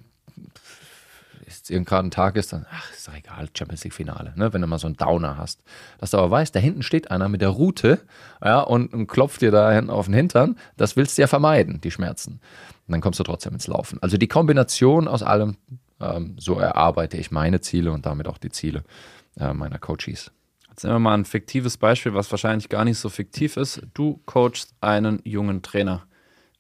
jetzt 1.46 1.68
gerade 1.68 2.08
ein 2.08 2.12
Tag 2.12 2.36
ist, 2.36 2.54
dann, 2.54 2.66
ach, 2.72 2.92
ist 2.92 3.08
doch 3.08 3.16
egal, 3.16 3.48
Champions 3.56 3.84
League 3.84 3.94
Finale, 3.94 4.34
ne, 4.36 4.54
wenn 4.54 4.62
du 4.62 4.68
mal 4.68 4.80
so 4.80 4.88
einen 4.88 4.98
Downer 4.98 5.38
hast. 5.38 5.64
Dass 6.00 6.12
du 6.12 6.18
aber 6.18 6.32
weißt, 6.32 6.56
da 6.56 6.60
hinten 6.60 6.84
steht 6.84 7.12
einer 7.12 7.30
mit 7.30 7.42
der 7.42 7.50
Route, 7.50 8.02
ja, 8.44 8.62
und, 8.62 8.94
und 8.94 9.08
klopft 9.08 9.42
dir 9.42 9.52
da 9.52 9.72
hinten 9.72 9.90
auf 9.90 10.06
den 10.06 10.14
Hintern, 10.14 10.58
das 10.78 10.96
willst 10.96 11.18
du 11.18 11.22
ja 11.22 11.28
vermeiden, 11.28 11.82
die 11.82 11.92
Schmerzen. 11.92 12.40
Und 12.88 12.92
dann 12.92 13.02
kommst 13.02 13.20
du 13.20 13.24
trotzdem 13.24 13.54
ins 13.54 13.68
Laufen. 13.68 14.00
Also 14.02 14.18
die 14.18 14.28
Kombination 14.28 15.08
aus 15.08 15.24
allem, 15.24 15.58
ähm, 16.00 16.36
so 16.38 16.60
erarbeite 16.60 17.18
ich 17.18 17.32
meine 17.32 17.62
Ziele 17.62 17.92
und 17.92 18.06
damit 18.06 18.28
auch 18.28 18.38
die 18.38 18.50
Ziele 18.50 18.84
äh, 19.40 19.54
meiner 19.54 19.80
Coaches. 19.80 20.32
Jetzt 20.70 20.84
nehmen 20.84 20.96
wir 20.96 21.00
mal 21.00 21.14
ein 21.14 21.26
fiktives 21.26 21.78
Beispiel, 21.78 22.14
was 22.14 22.30
wahrscheinlich 22.32 22.68
gar 22.68 22.84
nicht 22.84 22.98
so 22.98 23.08
fiktiv 23.08 23.56
ist. 23.56 23.82
Du 23.94 24.20
coachst 24.26 24.74
einen 24.82 25.22
jungen 25.24 25.62
Trainer, 25.62 26.06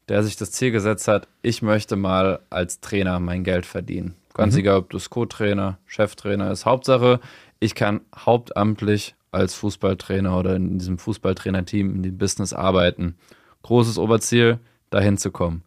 der 0.09 0.23
sich 0.23 0.35
das 0.35 0.51
Ziel 0.51 0.71
gesetzt 0.71 1.07
hat, 1.07 1.27
ich 1.41 1.61
möchte 1.61 1.95
mal 1.95 2.39
als 2.49 2.79
Trainer 2.79 3.19
mein 3.19 3.43
Geld 3.43 3.65
verdienen. 3.65 4.15
Ganz 4.33 4.53
mhm. 4.53 4.59
egal, 4.59 4.77
ob 4.77 4.89
du 4.89 4.99
Co-Trainer, 4.99 5.77
Cheftrainer 5.85 6.51
ist. 6.51 6.65
Hauptsache, 6.65 7.19
ich 7.59 7.73
kann 7.73 8.01
hauptamtlich 8.15 9.15
als 9.31 9.53
Fußballtrainer 9.55 10.37
oder 10.37 10.55
in 10.55 10.77
diesem 10.77 10.97
Fußballtrainerteam 10.97 11.95
in 11.95 12.03
dem 12.03 12.17
Business 12.17 12.53
arbeiten. 12.53 13.15
Großes 13.63 13.97
Oberziel, 13.97 14.59
dahin 14.89 15.17
zu 15.17 15.31
kommen. 15.31 15.63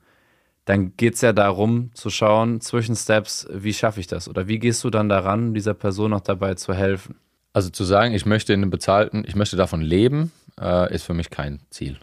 Dann 0.65 0.95
geht 0.97 1.15
es 1.15 1.23
ja 1.23 1.33
darum 1.33 1.91
zu 1.95 2.11
schauen, 2.11 2.61
zwischen 2.61 2.95
Steps, 2.95 3.49
wie 3.51 3.73
schaffe 3.73 4.01
ich 4.01 4.07
das? 4.07 4.29
Oder 4.29 4.49
wie 4.49 4.59
gehst 4.59 4.85
du 4.85 4.91
dann 4.91 5.09
daran, 5.09 5.55
dieser 5.55 5.75
Person 5.75 6.11
noch 6.11 6.21
dabei 6.21 6.55
zu 6.55 6.75
helfen? 6.75 7.17
Also 7.55 7.71
zu 7.71 7.85
sagen, 7.85 8.15
ich 8.15 8.27
möchte 8.27 8.53
in 8.53 8.61
einem 8.61 8.71
bezahlten, 8.71 9.25
ich 9.27 9.35
möchte 9.35 9.57
davon 9.57 9.81
leben, 9.81 10.31
äh, 10.61 10.95
ist 10.95 11.05
für 11.05 11.15
mich 11.15 11.31
kein 11.31 11.61
Ziel. 11.71 11.97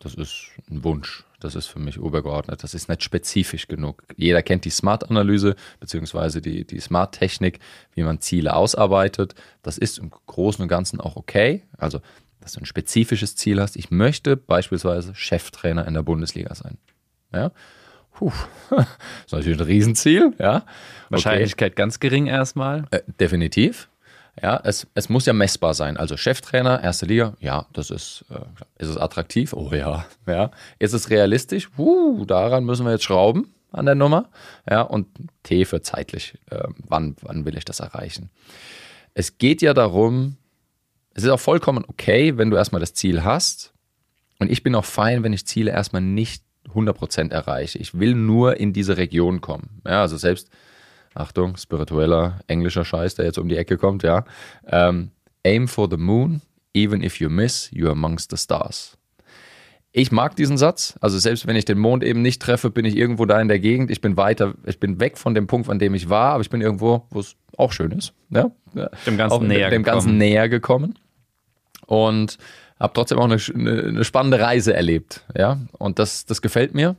Das 0.00 0.14
ist 0.14 0.50
ein 0.68 0.82
Wunsch. 0.82 1.24
Das 1.40 1.54
ist 1.54 1.66
für 1.66 1.78
mich 1.78 1.96
übergeordnet. 1.96 2.64
Das 2.64 2.74
ist 2.74 2.88
nicht 2.88 3.02
spezifisch 3.02 3.68
genug. 3.68 4.02
Jeder 4.16 4.42
kennt 4.42 4.64
die 4.64 4.70
Smart-Analyse 4.70 5.54
beziehungsweise 5.78 6.42
die, 6.42 6.64
die 6.66 6.80
Smart-Technik, 6.80 7.60
wie 7.94 8.02
man 8.02 8.20
Ziele 8.20 8.54
ausarbeitet. 8.54 9.34
Das 9.62 9.78
ist 9.78 9.98
im 9.98 10.10
Großen 10.10 10.62
und 10.62 10.68
Ganzen 10.68 11.00
auch 11.00 11.16
okay. 11.16 11.62
Also, 11.76 12.00
dass 12.40 12.52
du 12.52 12.60
ein 12.60 12.66
spezifisches 12.66 13.36
Ziel 13.36 13.60
hast. 13.60 13.76
Ich 13.76 13.90
möchte 13.90 14.36
beispielsweise 14.36 15.14
Cheftrainer 15.14 15.86
in 15.86 15.94
der 15.94 16.02
Bundesliga 16.02 16.54
sein. 16.54 16.78
Ja. 17.32 17.52
Puh. 18.12 18.32
Das 18.70 18.86
ist 19.26 19.32
natürlich 19.32 19.60
ein 19.60 19.66
Riesenziel, 19.66 20.32
ja. 20.38 20.64
Wahrscheinlichkeit 21.10 21.72
okay. 21.72 21.76
ganz 21.76 22.00
gering 22.00 22.26
erstmal. 22.26 22.84
Äh, 22.90 23.00
definitiv. 23.20 23.88
Ja, 24.42 24.60
es, 24.62 24.86
es 24.94 25.08
muss 25.08 25.26
ja 25.26 25.32
messbar 25.32 25.74
sein. 25.74 25.96
Also 25.96 26.16
Cheftrainer, 26.16 26.82
erste 26.82 27.06
Liga, 27.06 27.34
ja, 27.40 27.66
das 27.72 27.90
ist, 27.90 28.24
äh, 28.30 28.40
ist 28.78 28.88
es 28.88 28.96
attraktiv? 28.96 29.52
Oh 29.52 29.70
ja, 29.72 30.06
ja. 30.26 30.50
Ist 30.78 30.92
es 30.92 31.10
realistisch? 31.10 31.70
Uh, 31.76 32.24
daran 32.24 32.64
müssen 32.64 32.84
wir 32.84 32.92
jetzt 32.92 33.04
schrauben 33.04 33.52
an 33.72 33.86
der 33.86 33.94
Nummer. 33.94 34.28
Ja, 34.68 34.82
und 34.82 35.08
T 35.42 35.64
für 35.64 35.82
zeitlich. 35.82 36.38
Äh, 36.50 36.68
wann, 36.86 37.16
wann 37.22 37.44
will 37.44 37.56
ich 37.56 37.64
das 37.64 37.80
erreichen? 37.80 38.30
Es 39.14 39.38
geht 39.38 39.62
ja 39.62 39.74
darum, 39.74 40.36
es 41.14 41.24
ist 41.24 41.30
auch 41.30 41.40
vollkommen 41.40 41.84
okay, 41.88 42.36
wenn 42.36 42.50
du 42.50 42.56
erstmal 42.56 42.80
das 42.80 42.94
Ziel 42.94 43.24
hast. 43.24 43.72
Und 44.38 44.52
ich 44.52 44.62
bin 44.62 44.74
auch 44.74 44.84
fein, 44.84 45.24
wenn 45.24 45.32
ich 45.32 45.46
Ziele 45.46 45.72
erstmal 45.72 46.02
nicht 46.02 46.44
100% 46.72 47.32
erreiche. 47.32 47.78
Ich 47.78 47.98
will 47.98 48.14
nur 48.14 48.58
in 48.58 48.72
diese 48.72 48.96
Region 48.96 49.40
kommen. 49.40 49.80
Ja, 49.84 50.02
also 50.02 50.16
selbst 50.16 50.48
Achtung, 51.18 51.56
spiritueller 51.56 52.40
englischer 52.46 52.84
Scheiß, 52.84 53.16
der 53.16 53.24
jetzt 53.24 53.38
um 53.38 53.48
die 53.48 53.56
Ecke 53.56 53.76
kommt, 53.76 54.02
ja. 54.02 54.24
Ähm, 54.66 55.10
aim 55.44 55.68
for 55.68 55.88
the 55.90 55.96
moon, 55.96 56.42
even 56.74 57.02
if 57.02 57.18
you 57.20 57.28
miss, 57.28 57.70
you're 57.72 57.90
amongst 57.90 58.30
the 58.30 58.36
stars. 58.36 58.96
Ich 59.90 60.12
mag 60.12 60.36
diesen 60.36 60.58
Satz. 60.58 60.96
Also 61.00 61.18
selbst 61.18 61.46
wenn 61.46 61.56
ich 61.56 61.64
den 61.64 61.78
Mond 61.78 62.04
eben 62.04 62.22
nicht 62.22 62.42
treffe, 62.42 62.70
bin 62.70 62.84
ich 62.84 62.96
irgendwo 62.96 63.24
da 63.24 63.40
in 63.40 63.48
der 63.48 63.58
Gegend. 63.58 63.90
Ich 63.90 64.00
bin 64.00 64.16
weiter, 64.16 64.54
ich 64.66 64.78
bin 64.78 65.00
weg 65.00 65.16
von 65.18 65.34
dem 65.34 65.46
Punkt, 65.46 65.68
an 65.70 65.78
dem 65.78 65.94
ich 65.94 66.08
war, 66.08 66.34
aber 66.34 66.42
ich 66.42 66.50
bin 66.50 66.60
irgendwo, 66.60 67.06
wo 67.10 67.20
es 67.20 67.36
auch 67.56 67.72
schön 67.72 67.90
ist. 67.92 68.12
Ja? 68.30 68.50
Dem 69.06 69.16
Ganzen 69.16 69.34
auch 69.34 69.42
näher 69.42 69.70
dem 69.70 69.82
gekommen. 69.82 69.96
Ganzen 69.96 70.18
näher 70.18 70.48
gekommen. 70.48 70.94
Und 71.86 72.38
habe 72.78 72.92
trotzdem 72.92 73.18
auch 73.18 73.24
eine, 73.24 73.38
eine, 73.54 74.04
spannende 74.04 74.38
Reise 74.38 74.74
erlebt. 74.74 75.24
Ja? 75.34 75.58
Und 75.78 75.98
das, 75.98 76.26
das 76.26 76.42
gefällt 76.42 76.74
mir. 76.74 76.94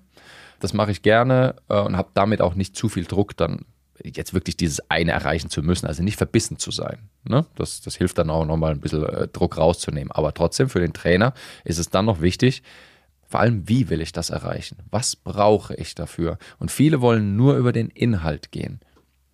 Das 0.60 0.74
mache 0.74 0.92
ich 0.92 1.04
gerne 1.04 1.56
äh, 1.70 1.80
und 1.80 1.96
habe 1.96 2.10
damit 2.16 2.42
auch 2.42 2.56
nicht 2.56 2.76
zu 2.76 2.90
viel 2.90 3.06
Druck 3.06 3.38
dann 3.38 3.66
jetzt 4.04 4.34
wirklich 4.34 4.58
dieses 4.58 4.90
eine 4.90 5.12
erreichen 5.12 5.50
zu 5.50 5.62
müssen, 5.62 5.88
also 5.88 6.04
nicht 6.04 6.18
verbissen 6.18 6.58
zu 6.58 6.72
sein. 6.72 7.10
Ne? 7.24 7.46
Das, 7.56 7.82
das 7.82 7.96
hilft 7.96 8.18
dann 8.18 8.30
auch 8.30 8.46
nochmal 8.46 8.72
ein 8.72 8.80
bisschen 8.80 9.04
äh, 9.04 9.28
Druck 9.28 9.58
rauszunehmen. 9.58 10.12
Aber 10.12 10.34
trotzdem 10.34 10.70
für 10.70 10.80
den 10.80 10.94
Trainer 10.94 11.34
ist 11.64 11.78
es 11.78 11.90
dann 11.90 12.06
noch 12.06 12.22
wichtig, 12.22 12.64
vor 13.28 13.42
allem, 13.42 13.70
wie 13.70 13.90
will 13.90 14.02
ich 14.02 14.12
das 14.12 14.32
erreichen? 14.32 14.78
Was 14.90 15.16
brauche 15.16 15.76
ich 15.76 15.94
dafür? 15.94 16.40
Und 16.58 16.72
viele 16.72 17.00
wollen 17.00 17.36
nur 17.36 17.58
über 17.58 17.72
den 17.72 17.90
Inhalt 17.90 18.52
gehen. 18.52 18.80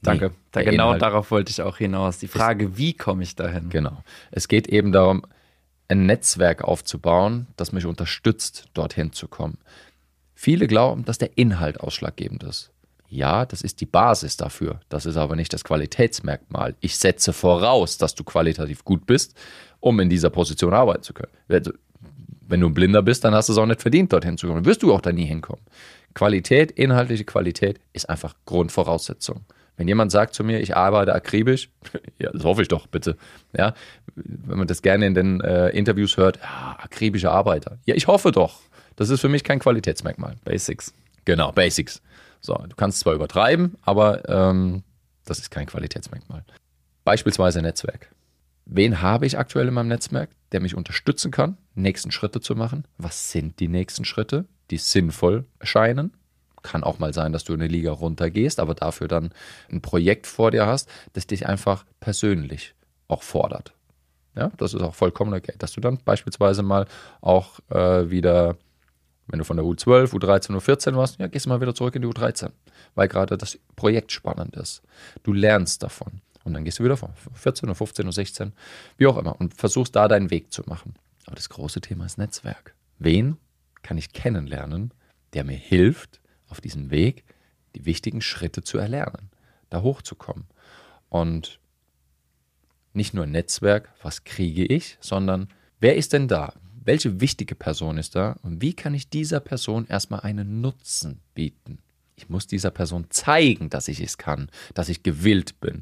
Danke. 0.01 0.31
Da 0.51 0.63
genau 0.63 0.87
Inhalt 0.87 1.01
darauf 1.01 1.31
wollte 1.31 1.49
ich 1.49 1.61
auch 1.61 1.77
hinaus. 1.77 2.19
Die 2.19 2.27
Frage, 2.27 2.65
ist, 2.65 2.77
wie 2.77 2.93
komme 2.93 3.23
ich 3.23 3.35
dahin? 3.35 3.69
Genau. 3.69 4.03
Es 4.31 4.49
geht 4.49 4.67
eben 4.67 4.91
darum, 4.91 5.25
ein 5.87 6.05
Netzwerk 6.05 6.63
aufzubauen, 6.63 7.47
das 7.55 7.71
mich 7.71 7.85
unterstützt, 7.85 8.65
dorthin 8.73 9.13
zu 9.13 9.27
kommen. 9.27 9.59
Viele 10.33 10.67
glauben, 10.67 11.05
dass 11.05 11.17
der 11.17 11.37
Inhalt 11.37 11.79
ausschlaggebend 11.79 12.43
ist. 12.43 12.71
Ja, 13.15 13.45
das 13.45 13.61
ist 13.61 13.79
die 13.79 13.85
Basis 13.85 14.35
dafür. 14.35 14.81
Das 14.89 15.05
ist 15.05 15.15
aber 15.15 15.37
nicht 15.37 15.53
das 15.53 15.63
Qualitätsmerkmal. 15.63 16.75
Ich 16.81 16.97
setze 16.97 17.31
voraus, 17.31 17.97
dass 17.97 18.13
du 18.13 18.25
qualitativ 18.25 18.83
gut 18.83 19.05
bist, 19.05 19.35
um 19.79 19.99
in 20.01 20.09
dieser 20.09 20.29
Position 20.29 20.73
arbeiten 20.73 21.03
zu 21.03 21.13
können. 21.13 21.31
Wenn 21.47 22.59
du 22.59 22.67
ein 22.67 22.73
Blinder 22.73 23.01
bist, 23.01 23.23
dann 23.23 23.33
hast 23.33 23.47
du 23.47 23.53
es 23.53 23.57
auch 23.57 23.65
nicht 23.65 23.81
verdient, 23.81 24.11
dorthin 24.11 24.37
zu 24.37 24.47
kommen. 24.47 24.63
Dann 24.63 24.65
wirst 24.65 24.83
du 24.83 24.93
auch 24.93 24.99
da 24.99 25.13
nie 25.13 25.25
hinkommen. 25.25 25.63
Qualität, 26.13 26.71
inhaltliche 26.71 27.23
Qualität 27.23 27.79
ist 27.93 28.09
einfach 28.09 28.35
Grundvoraussetzung. 28.45 29.45
Wenn 29.77 29.87
jemand 29.87 30.11
sagt 30.11 30.33
zu 30.33 30.43
mir, 30.43 30.59
ich 30.59 30.75
arbeite 30.75 31.13
akribisch, 31.13 31.69
ja, 32.19 32.31
das 32.31 32.43
hoffe 32.43 32.61
ich 32.61 32.67
doch, 32.67 32.87
bitte. 32.87 33.15
Ja, 33.57 33.73
wenn 34.15 34.57
man 34.57 34.67
das 34.67 34.81
gerne 34.81 35.05
in 35.05 35.13
den 35.13 35.39
äh, 35.41 35.69
Interviews 35.69 36.17
hört, 36.17 36.37
ja, 36.37 36.77
akribische 36.81 37.31
Arbeiter. 37.31 37.77
Ja, 37.85 37.95
ich 37.95 38.07
hoffe 38.07 38.31
doch. 38.33 38.59
Das 38.97 39.09
ist 39.09 39.21
für 39.21 39.29
mich 39.29 39.43
kein 39.43 39.59
Qualitätsmerkmal. 39.59 40.35
Basics. 40.43 40.93
Genau, 41.25 41.51
Basics. 41.51 42.01
So, 42.45 42.53
du 42.53 42.75
kannst 42.75 42.99
zwar 42.99 43.15
übertreiben, 43.15 43.75
aber 43.81 44.29
ähm, 44.29 44.83
das 45.25 45.39
ist 45.39 45.49
kein 45.49 45.65
Qualitätsmerkmal. 45.65 46.45
Beispielsweise 47.03 47.61
Netzwerk. 47.61 48.11
Wen 48.65 49.01
habe 49.01 49.25
ich 49.25 49.37
aktuell 49.37 49.67
in 49.67 49.73
meinem 49.73 49.87
Netzwerk, 49.87 50.29
der 50.51 50.59
mich 50.59 50.75
unterstützen 50.75 51.31
kann, 51.31 51.57
nächsten 51.73 52.11
Schritte 52.11 52.41
zu 52.41 52.55
machen? 52.55 52.85
Was 52.99 53.31
sind 53.31 53.59
die 53.59 53.67
nächsten 53.67 54.05
Schritte, 54.05 54.45
die 54.69 54.77
sinnvoll 54.77 55.45
erscheinen? 55.57 56.13
Kann 56.61 56.83
auch 56.83 56.99
mal 56.99 57.13
sein, 57.13 57.33
dass 57.33 57.43
du 57.43 57.53
eine 57.53 57.67
Liga 57.67 57.91
runtergehst, 57.91 58.59
aber 58.59 58.75
dafür 58.75 59.07
dann 59.07 59.31
ein 59.71 59.81
Projekt 59.81 60.27
vor 60.27 60.51
dir 60.51 60.67
hast, 60.67 60.87
das 61.13 61.25
dich 61.25 61.47
einfach 61.47 61.83
persönlich 61.99 62.75
auch 63.07 63.23
fordert. 63.23 63.73
Ja, 64.35 64.51
das 64.57 64.73
ist 64.73 64.81
auch 64.81 64.93
vollkommen 64.93 65.33
okay, 65.33 65.53
dass 65.57 65.71
du 65.71 65.81
dann 65.81 65.99
beispielsweise 66.03 66.61
mal 66.61 66.85
auch 67.21 67.59
äh, 67.69 68.09
wieder 68.09 68.57
wenn 69.27 69.39
du 69.39 69.45
von 69.45 69.57
der 69.57 69.65
U12, 69.65 70.11
U13, 70.13 70.55
U14 70.55 70.95
warst, 70.95 71.19
ja, 71.19 71.27
gehst 71.27 71.45
du 71.45 71.49
mal 71.49 71.61
wieder 71.61 71.73
zurück 71.73 71.95
in 71.95 72.01
die 72.01 72.07
U13, 72.07 72.51
weil 72.93 73.07
gerade 73.07 73.37
das 73.37 73.57
Projekt 73.75 74.11
spannend 74.11 74.55
ist. 74.55 74.83
Du 75.23 75.33
lernst 75.33 75.83
davon. 75.83 76.21
Und 76.43 76.53
dann 76.53 76.63
gehst 76.63 76.77
du 76.77 76.83
wieder 76.83 76.95
von 76.95 77.09
14 77.33 77.67
oder 77.67 77.75
15 77.75 78.05
oder 78.05 78.13
16, 78.13 78.53
wie 78.97 79.07
auch 79.07 79.17
immer, 79.17 79.39
und 79.39 79.55
versuchst 79.55 79.95
da 79.95 80.07
deinen 80.07 80.29
Weg 80.29 80.53
zu 80.53 80.61
machen. 80.67 80.93
Aber 81.25 81.35
das 81.35 81.49
große 81.49 81.81
Thema 81.81 82.05
ist 82.05 82.19
Netzwerk. 82.19 82.75
Wen 82.99 83.37
kann 83.81 83.97
ich 83.97 84.13
kennenlernen, 84.13 84.93
der 85.33 85.43
mir 85.43 85.57
hilft, 85.57 86.21
auf 86.47 86.61
diesem 86.61 86.91
Weg 86.91 87.23
die 87.75 87.85
wichtigen 87.85 88.21
Schritte 88.21 88.61
zu 88.61 88.77
erlernen, 88.77 89.31
da 89.71 89.81
hochzukommen? 89.81 90.45
Und 91.09 91.59
nicht 92.93 93.15
nur 93.15 93.25
Netzwerk, 93.25 93.89
was 94.03 94.23
kriege 94.23 94.65
ich, 94.65 94.97
sondern 95.01 95.49
wer 95.79 95.95
ist 95.95 96.13
denn 96.13 96.27
da? 96.27 96.53
Welche 96.85 97.19
wichtige 97.19 97.55
Person 97.55 97.97
ist 97.97 98.15
da 98.15 98.37
und 98.43 98.61
wie 98.61 98.73
kann 98.73 98.93
ich 98.93 99.09
dieser 99.09 99.39
Person 99.39 99.87
erstmal 99.87 100.21
einen 100.21 100.61
Nutzen 100.61 101.19
bieten? 101.33 101.79
Ich 102.15 102.29
muss 102.29 102.47
dieser 102.47 102.71
Person 102.71 103.07
zeigen, 103.09 103.69
dass 103.69 103.87
ich 103.87 103.99
es 103.99 104.17
kann, 104.17 104.49
dass 104.73 104.89
ich 104.89 105.03
gewillt 105.03 105.59
bin. 105.59 105.81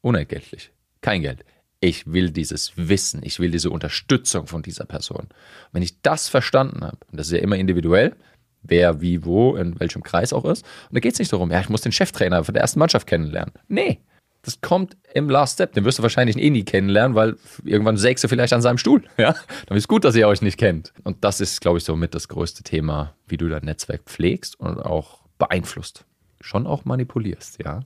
Unentgeltlich. 0.00 0.70
Kein 1.02 1.22
Geld. 1.22 1.44
Ich 1.80 2.06
will 2.06 2.30
dieses 2.30 2.72
Wissen, 2.76 3.22
ich 3.24 3.38
will 3.38 3.50
diese 3.50 3.70
Unterstützung 3.70 4.46
von 4.46 4.62
dieser 4.62 4.84
Person. 4.84 5.28
wenn 5.72 5.82
ich 5.82 6.00
das 6.02 6.28
verstanden 6.28 6.84
habe, 6.84 6.98
und 7.10 7.18
das 7.18 7.28
ist 7.28 7.32
ja 7.32 7.38
immer 7.38 7.56
individuell, 7.56 8.16
wer, 8.62 9.00
wie, 9.00 9.24
wo, 9.24 9.56
in 9.56 9.78
welchem 9.80 10.02
Kreis 10.02 10.32
auch 10.32 10.44
ist, 10.44 10.64
und 10.88 10.94
da 10.94 11.00
geht 11.00 11.14
es 11.14 11.18
nicht 11.18 11.32
darum, 11.32 11.50
ja, 11.50 11.60
ich 11.60 11.68
muss 11.68 11.80
den 11.80 11.92
Cheftrainer 11.92 12.44
von 12.44 12.54
der 12.54 12.62
ersten 12.62 12.78
Mannschaft 12.78 13.06
kennenlernen. 13.06 13.54
Nee, 13.68 14.00
das 14.42 14.60
kommt 14.60 14.96
im 15.12 15.28
Last 15.28 15.54
Step. 15.54 15.72
Den 15.74 15.84
wirst 15.84 15.98
du 15.98 16.02
wahrscheinlich 16.02 16.38
eh 16.38 16.50
nie 16.50 16.64
kennenlernen, 16.64 17.14
weil 17.14 17.36
irgendwann 17.64 17.96
sägst 17.96 18.24
du 18.24 18.28
vielleicht 18.28 18.52
an 18.52 18.62
seinem 18.62 18.78
Stuhl. 18.78 19.02
Ja? 19.18 19.34
Dann 19.66 19.76
ist 19.76 19.88
gut, 19.88 20.04
dass 20.04 20.16
ihr 20.16 20.26
euch 20.28 20.40
nicht 20.40 20.56
kennt. 20.56 20.92
Und 21.04 21.24
das 21.24 21.40
ist, 21.40 21.60
glaube 21.60 21.78
ich, 21.78 21.84
so 21.84 21.94
mit 21.94 22.14
das 22.14 22.28
größte 22.28 22.62
Thema, 22.62 23.14
wie 23.26 23.36
du 23.36 23.48
dein 23.48 23.64
Netzwerk 23.64 24.02
pflegst 24.06 24.58
und 24.58 24.78
auch 24.78 25.20
beeinflusst. 25.38 26.06
Schon 26.40 26.66
auch 26.66 26.84
manipulierst, 26.84 27.62
ja. 27.62 27.80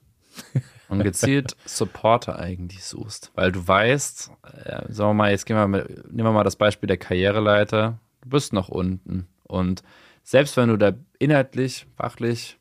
Und 0.89 1.03
gezielt 1.03 1.57
Supporter 1.65 2.39
eigentlich 2.39 2.85
suchst. 2.85 3.33
Weil 3.35 3.51
du 3.51 3.67
weißt, 3.67 4.31
äh, 4.65 4.93
sagen 4.93 5.11
wir 5.11 5.15
mal, 5.15 5.31
jetzt 5.31 5.47
gehen 5.47 5.57
wir 5.57 5.67
mal, 5.67 5.89
nehmen 6.11 6.29
wir 6.29 6.33
mal 6.33 6.45
das 6.45 6.57
Beispiel 6.57 6.87
der 6.87 6.99
Karriereleiter. 6.99 7.99
Du 8.21 8.29
bist 8.29 8.53
noch 8.53 8.69
unten. 8.69 9.27
Und 9.45 9.83
selbst 10.23 10.57
wenn 10.57 10.69
du 10.69 10.77
da 10.77 10.93
inhaltlich, 11.19 11.87
fachlich, 11.97 12.59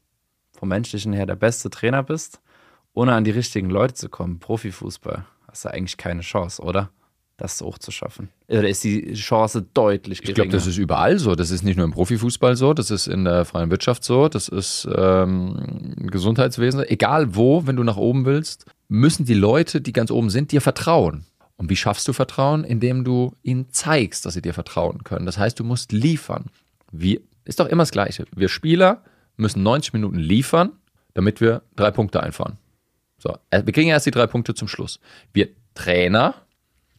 vom 0.54 0.70
menschlichen 0.70 1.12
her 1.12 1.26
der 1.26 1.36
beste 1.36 1.70
Trainer 1.70 2.02
bist, 2.02 2.40
ohne 2.94 3.14
an 3.14 3.24
die 3.24 3.32
richtigen 3.32 3.70
Leute 3.70 3.94
zu 3.94 4.10
kommen, 4.10 4.40
Profifußball, 4.40 5.26
hast 5.48 5.66
du 5.66 5.70
eigentlich 5.70 5.98
keine 5.98 6.22
Chance, 6.22 6.62
oder? 6.62 6.90
Das 7.38 7.60
hoch 7.62 7.80
zu 7.80 7.90
schaffen. 7.90 8.30
Oder 8.48 8.70
ist 8.70 8.84
die 8.84 9.14
Chance 9.14 9.66
deutlich 9.74 10.22
geringer? 10.22 10.30
Ich 10.30 10.36
glaube, 10.36 10.52
das 10.52 10.68
ist 10.68 10.78
überall 10.78 11.18
so. 11.18 11.34
Das 11.34 11.50
ist 11.50 11.64
nicht 11.64 11.78
nur 11.78 11.86
im 11.86 11.92
Profifußball 11.92 12.56
so, 12.56 12.76
das 12.76 12.92
ist 12.92 13.08
in 13.08 13.26
der 13.26 13.44
freien 13.46 13.72
Wirtschaft 13.72 14.04
so, 14.04 14.30
das 14.30 14.50
ist 14.50 14.88
ähm, 14.96 15.96
im 15.98 16.12
Gesundheitswesen. 16.12 16.84
Egal 16.88 17.36
wo, 17.36 17.66
wenn 17.66 17.76
du 17.76 17.84
nach 17.84 17.98
oben 17.98 18.26
willst, 18.26 18.66
müssen 18.88 19.26
die 19.26 19.34
Leute, 19.34 19.82
die 19.82 19.94
ganz 19.94 20.12
oben 20.12 20.30
sind, 20.30 20.52
dir 20.52 20.62
vertrauen. 20.62 21.26
Und 21.56 21.70
wie 21.70 21.76
schaffst 21.76 22.08
du 22.08 22.14
Vertrauen? 22.14 22.64
Indem 22.64 23.04
du 23.04 23.36
ihnen 23.42 23.70
zeigst, 23.72 24.26
dass 24.26 24.36
sie 24.36 24.42
dir 24.42 24.54
vertrauen 24.54 25.04
können. 25.04 25.26
Das 25.26 25.38
heißt, 25.38 25.60
du 25.60 25.64
musst 25.64 25.92
liefern. 25.92 26.46
Wie, 26.92 27.22
ist 27.46 27.60
doch 27.60 27.68
immer 27.68 27.82
das 27.82 27.92
Gleiche. 27.92 28.26
Wir 28.36 28.50
Spieler 28.50 29.04
müssen 29.38 29.64
90 29.64 29.94
Minuten 29.94 30.20
liefern, 30.20 30.74
damit 31.16 31.42
wir 31.42 31.64
drei 31.76 31.90
Punkte 31.90 32.22
einfahren. 32.22 32.58
So, 33.24 33.38
äh, 33.52 33.66
wir 33.66 33.72
kriegen 33.72 33.90
erst 33.90 34.06
die 34.06 34.12
drei 34.12 34.28
Punkte 34.28 34.54
zum 34.54 34.68
Schluss. 34.68 35.00
Wir 35.32 35.48
Trainer 35.76 36.36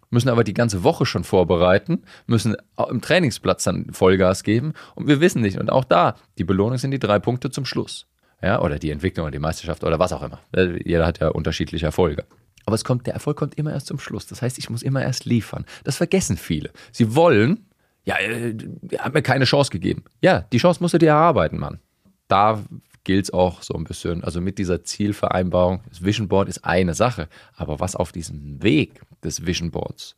müssen 0.08 0.30
aber 0.30 0.42
die 0.42 0.54
ganze 0.54 0.82
Woche 0.82 1.04
schon 1.04 1.22
vorbereiten, 1.22 2.04
müssen 2.26 2.56
im 2.88 3.02
Trainingsplatz 3.02 3.64
dann 3.64 3.92
Vollgas 3.92 4.42
geben 4.42 4.72
und 4.94 5.06
wir 5.06 5.20
wissen 5.20 5.42
nicht. 5.42 5.58
Und 5.58 5.70
auch 5.70 5.84
da, 5.84 6.16
die 6.38 6.44
Belohnung 6.44 6.78
sind 6.78 6.92
die 6.92 6.98
drei 6.98 7.18
Punkte 7.18 7.50
zum 7.50 7.66
Schluss. 7.66 8.06
Ja, 8.40 8.62
oder 8.62 8.78
die 8.78 8.90
Entwicklung 8.90 9.24
oder 9.24 9.32
die 9.32 9.38
Meisterschaft 9.38 9.84
oder 9.84 9.98
was 9.98 10.14
auch 10.14 10.22
immer. 10.22 10.40
Äh, 10.56 10.82
jeder 10.88 11.04
hat 11.04 11.20
ja 11.20 11.28
unterschiedliche 11.28 11.84
Erfolge. 11.84 12.24
Aber 12.64 12.74
es 12.74 12.84
kommt, 12.84 13.06
der 13.06 13.12
Erfolg 13.12 13.36
kommt 13.36 13.56
immer 13.56 13.72
erst 13.72 13.88
zum 13.88 13.98
Schluss. 13.98 14.26
Das 14.26 14.40
heißt, 14.40 14.56
ich 14.56 14.70
muss 14.70 14.82
immer 14.82 15.02
erst 15.02 15.26
liefern. 15.26 15.66
Das 15.82 15.96
vergessen 15.98 16.38
viele. 16.38 16.70
Sie 16.90 17.14
wollen 17.14 17.66
Ja, 18.06 18.18
äh, 18.18 18.56
hat 18.98 19.12
mir 19.12 19.22
keine 19.22 19.44
Chance 19.44 19.70
gegeben. 19.70 20.04
Ja, 20.22 20.40
die 20.52 20.58
Chance 20.58 20.82
musst 20.82 20.94
du 20.94 20.98
dir 20.98 21.10
erarbeiten, 21.10 21.58
Mann. 21.58 21.80
Da 22.28 22.62
gilt 23.04 23.26
es 23.26 23.32
auch 23.32 23.62
so 23.62 23.74
ein 23.74 23.84
bisschen, 23.84 24.24
also 24.24 24.40
mit 24.40 24.58
dieser 24.58 24.82
Zielvereinbarung, 24.82 25.82
das 25.88 26.04
Vision 26.04 26.28
Board 26.28 26.48
ist 26.48 26.64
eine 26.64 26.94
Sache, 26.94 27.28
aber 27.54 27.80
was 27.80 27.96
auf 27.96 28.12
diesem 28.12 28.62
Weg 28.62 29.02
des 29.22 29.46
Vision 29.46 29.70
Boards 29.70 30.16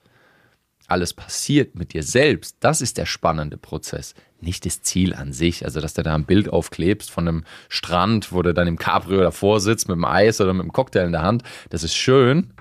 alles 0.88 1.14
passiert 1.14 1.74
mit 1.74 1.92
dir 1.92 2.02
selbst, 2.02 2.58
das 2.60 2.80
ist 2.80 2.96
der 2.98 3.06
spannende 3.06 3.56
Prozess. 3.56 4.14
Nicht 4.40 4.64
das 4.66 4.82
Ziel 4.82 5.14
an 5.14 5.32
sich, 5.32 5.64
also 5.64 5.80
dass 5.80 5.94
du 5.94 6.02
da 6.02 6.14
ein 6.14 6.26
Bild 6.26 6.48
aufklebst 6.48 7.10
von 7.10 7.26
einem 7.26 7.44
Strand, 7.68 8.32
wo 8.32 8.42
du 8.42 8.54
dann 8.54 8.68
im 8.68 8.78
Cabrio 8.78 9.20
davor 9.20 9.60
sitzt 9.60 9.88
mit 9.88 9.96
dem 9.96 10.04
Eis 10.04 10.40
oder 10.40 10.54
mit 10.54 10.62
dem 10.62 10.72
Cocktail 10.72 11.06
in 11.06 11.12
der 11.12 11.22
Hand, 11.22 11.42
das 11.70 11.82
ist 11.82 11.94
schön, 11.96 12.52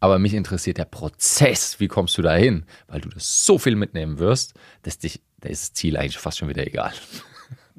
aber 0.00 0.18
mich 0.18 0.34
interessiert 0.34 0.78
der 0.78 0.84
Prozess, 0.84 1.80
wie 1.80 1.88
kommst 1.88 2.16
du 2.18 2.22
da 2.22 2.34
hin, 2.34 2.64
weil 2.86 3.00
du 3.00 3.08
das 3.08 3.44
so 3.46 3.58
viel 3.58 3.76
mitnehmen 3.76 4.18
wirst, 4.18 4.54
dass 4.82 4.98
dich, 4.98 5.20
da 5.40 5.48
ist 5.48 5.62
das 5.62 5.72
Ziel 5.72 5.96
eigentlich 5.96 6.18
fast 6.18 6.38
schon 6.38 6.48
wieder 6.48 6.66
egal. 6.66 6.92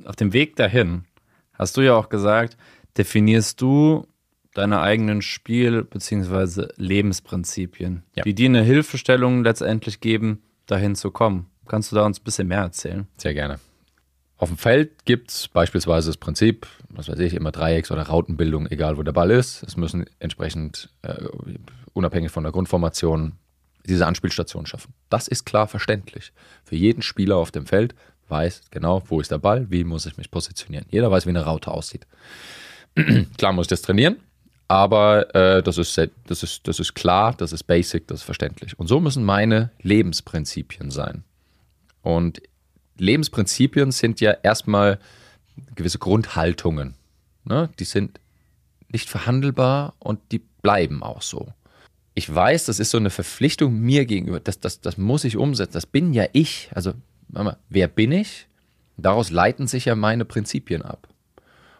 Auf 0.05 0.15
dem 0.15 0.33
Weg 0.33 0.55
dahin 0.55 1.05
hast 1.53 1.77
du 1.77 1.81
ja 1.81 1.93
auch 1.95 2.09
gesagt, 2.09 2.57
definierst 2.97 3.61
du 3.61 4.07
deine 4.53 4.81
eigenen 4.81 5.21
Spiel- 5.21 5.83
bzw. 5.83 6.67
Lebensprinzipien, 6.77 8.03
Ja. 8.15 8.23
die 8.23 8.33
dir 8.35 8.49
eine 8.49 8.61
Hilfestellung 8.63 9.43
letztendlich 9.43 9.99
geben, 9.99 10.41
dahin 10.67 10.95
zu 10.95 11.11
kommen. 11.11 11.47
Kannst 11.67 11.91
du 11.91 11.95
da 11.95 12.05
uns 12.05 12.19
ein 12.19 12.23
bisschen 12.23 12.47
mehr 12.47 12.59
erzählen? 12.61 13.07
Sehr 13.17 13.33
gerne. 13.33 13.59
Auf 14.37 14.49
dem 14.49 14.57
Feld 14.57 15.05
gibt 15.05 15.31
es 15.31 15.47
beispielsweise 15.47 16.09
das 16.09 16.17
Prinzip, 16.17 16.67
was 16.89 17.07
weiß 17.07 17.19
ich, 17.19 17.33
immer 17.33 17.51
Dreiecks- 17.51 17.91
oder 17.91 18.03
Rautenbildung, 18.03 18.67
egal 18.67 18.97
wo 18.97 19.03
der 19.03 19.13
Ball 19.13 19.31
ist. 19.31 19.63
Es 19.63 19.77
müssen 19.77 20.05
entsprechend, 20.19 20.89
äh, 21.01 21.15
unabhängig 21.93 22.31
von 22.31 22.43
der 22.43 22.51
Grundformation, 22.51 23.33
diese 23.85 24.05
Anspielstation 24.05 24.65
schaffen. 24.65 24.93
Das 25.09 25.27
ist 25.27 25.45
klar 25.45 25.67
verständlich. 25.67 26.33
Für 26.63 26.75
jeden 26.75 27.01
Spieler 27.01 27.37
auf 27.37 27.51
dem 27.51 27.65
Feld 27.65 27.95
weiß 28.33 28.63
genau, 28.71 29.01
wo 29.07 29.21
ist 29.21 29.31
der 29.31 29.37
Ball, 29.37 29.69
wie 29.69 29.83
muss 29.83 30.05
ich 30.05 30.17
mich 30.17 30.31
positionieren. 30.31 30.85
Jeder 30.89 31.09
weiß, 31.09 31.25
wie 31.25 31.29
eine 31.29 31.45
Raute 31.45 31.71
aussieht. 31.71 32.05
klar 33.37 33.53
muss 33.53 33.65
ich 33.65 33.69
das 33.69 33.81
trainieren, 33.81 34.17
aber 34.67 35.33
äh, 35.35 35.63
das, 35.63 35.77
ist, 35.77 35.97
das, 36.25 36.43
ist, 36.43 36.67
das 36.67 36.79
ist 36.79 36.93
klar, 36.95 37.33
das 37.37 37.53
ist 37.53 37.63
basic, 37.63 38.07
das 38.07 38.19
ist 38.19 38.25
verständlich. 38.25 38.77
Und 38.79 38.87
so 38.87 38.99
müssen 38.99 39.23
meine 39.23 39.69
Lebensprinzipien 39.81 40.91
sein. 40.91 41.23
Und 42.01 42.41
Lebensprinzipien 42.97 43.91
sind 43.91 44.19
ja 44.19 44.31
erstmal 44.31 44.99
gewisse 45.75 45.99
Grundhaltungen. 45.99 46.95
Ne? 47.45 47.69
Die 47.79 47.85
sind 47.85 48.19
nicht 48.89 49.09
verhandelbar 49.09 49.93
und 49.99 50.19
die 50.31 50.41
bleiben 50.61 51.03
auch 51.03 51.21
so. 51.21 51.53
Ich 52.15 52.33
weiß, 52.33 52.65
das 52.65 52.79
ist 52.79 52.91
so 52.91 52.97
eine 52.97 53.09
Verpflichtung 53.09 53.79
mir 53.79 54.05
gegenüber. 54.05 54.39
Das, 54.39 54.59
das, 54.59 54.81
das 54.81 54.97
muss 54.97 55.23
ich 55.23 55.35
umsetzen. 55.35 55.73
Das 55.73 55.87
bin 55.87 56.13
ja 56.13 56.25
ich. 56.31 56.69
Also, 56.73 56.93
wer 57.69 57.87
bin 57.87 58.11
ich? 58.11 58.47
Daraus 58.97 59.31
leiten 59.31 59.67
sich 59.67 59.85
ja 59.85 59.95
meine 59.95 60.25
Prinzipien 60.25 60.81
ab. 60.81 61.07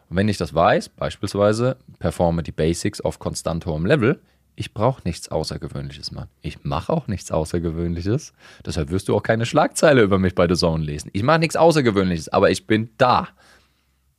Und 0.10 0.17
wenn 0.17 0.27
ich 0.27 0.38
das 0.38 0.53
weiß, 0.53 0.89
beispielsweise 0.89 1.77
performe 2.00 2.43
die 2.43 2.51
Basics 2.51 3.01
auf 3.01 3.19
konstant 3.19 3.65
hohem 3.65 3.86
Level, 3.86 4.19
ich 4.55 4.74
brauche 4.74 5.01
nichts 5.03 5.29
Außergewöhnliches, 5.29 6.12
Mann. 6.12 6.27
Ich 6.41 6.63
mache 6.63 6.93
auch 6.93 7.07
nichts 7.07 7.31
Außergewöhnliches. 7.31 8.33
Deshalb 8.65 8.91
wirst 8.91 9.07
du 9.07 9.15
auch 9.15 9.24
keine 9.24 9.45
Schlagzeile 9.45 10.03
über 10.03 10.19
mich 10.19 10.36
bei 10.36 10.48
The 10.48 10.55
Zone 10.55 10.83
lesen. 10.83 11.10
Ich 11.13 11.24
mache 11.24 11.39
nichts 11.39 11.55
Außergewöhnliches, 11.55 12.29
aber 12.29 12.51
ich 12.51 12.67
bin 12.67 12.89
da. 12.98 13.29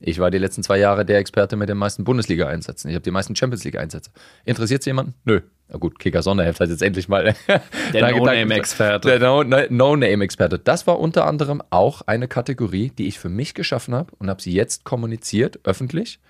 Ich 0.01 0.19
war 0.19 0.31
die 0.31 0.39
letzten 0.39 0.63
zwei 0.63 0.79
Jahre 0.79 1.05
der 1.05 1.19
Experte 1.19 1.57
mit 1.57 1.69
den 1.69 1.79
meisten 1.79 2.05
Bundesliga-Einsätzen. 2.05 2.89
Ich 2.89 2.95
habe 2.95 3.05
die 3.05 3.13
meisten 3.13 3.37
Champions 3.37 3.65
League-Einsätze. 3.65 4.11
Interessiert 4.45 4.81
es 4.81 4.87
jemanden? 4.87 5.15
Nö. 5.25 5.41
Na 5.69 5.79
gut, 5.79 5.99
Kicker 5.99 6.23
Sonderheft 6.23 6.61
hat 6.61 6.69
jetzt 6.69 6.83
endlich 6.83 7.09
mal 7.09 7.35
Der 7.93 8.11
No-Name-Experte. 8.13 9.09
Der 9.09 9.19
No- 9.19 9.43
No- 9.43 9.67
No-Name-Experte. 9.71 10.59
Das 10.59 10.87
war 10.87 11.01
unter 11.01 11.27
anderem 11.27 11.63
auch 11.71 12.03
eine 12.03 12.29
Kategorie, 12.29 12.91
die 12.91 13.07
ich 13.07 13.19
für 13.19 13.29
mich 13.31 13.55
geschaffen 13.55 13.95
habe 13.95 14.13
und 14.19 14.29
habe 14.29 14.43
sie 14.43 14.53
jetzt 14.53 14.85
kommuniziert, 14.85 15.61
öffentlich. 15.65 16.21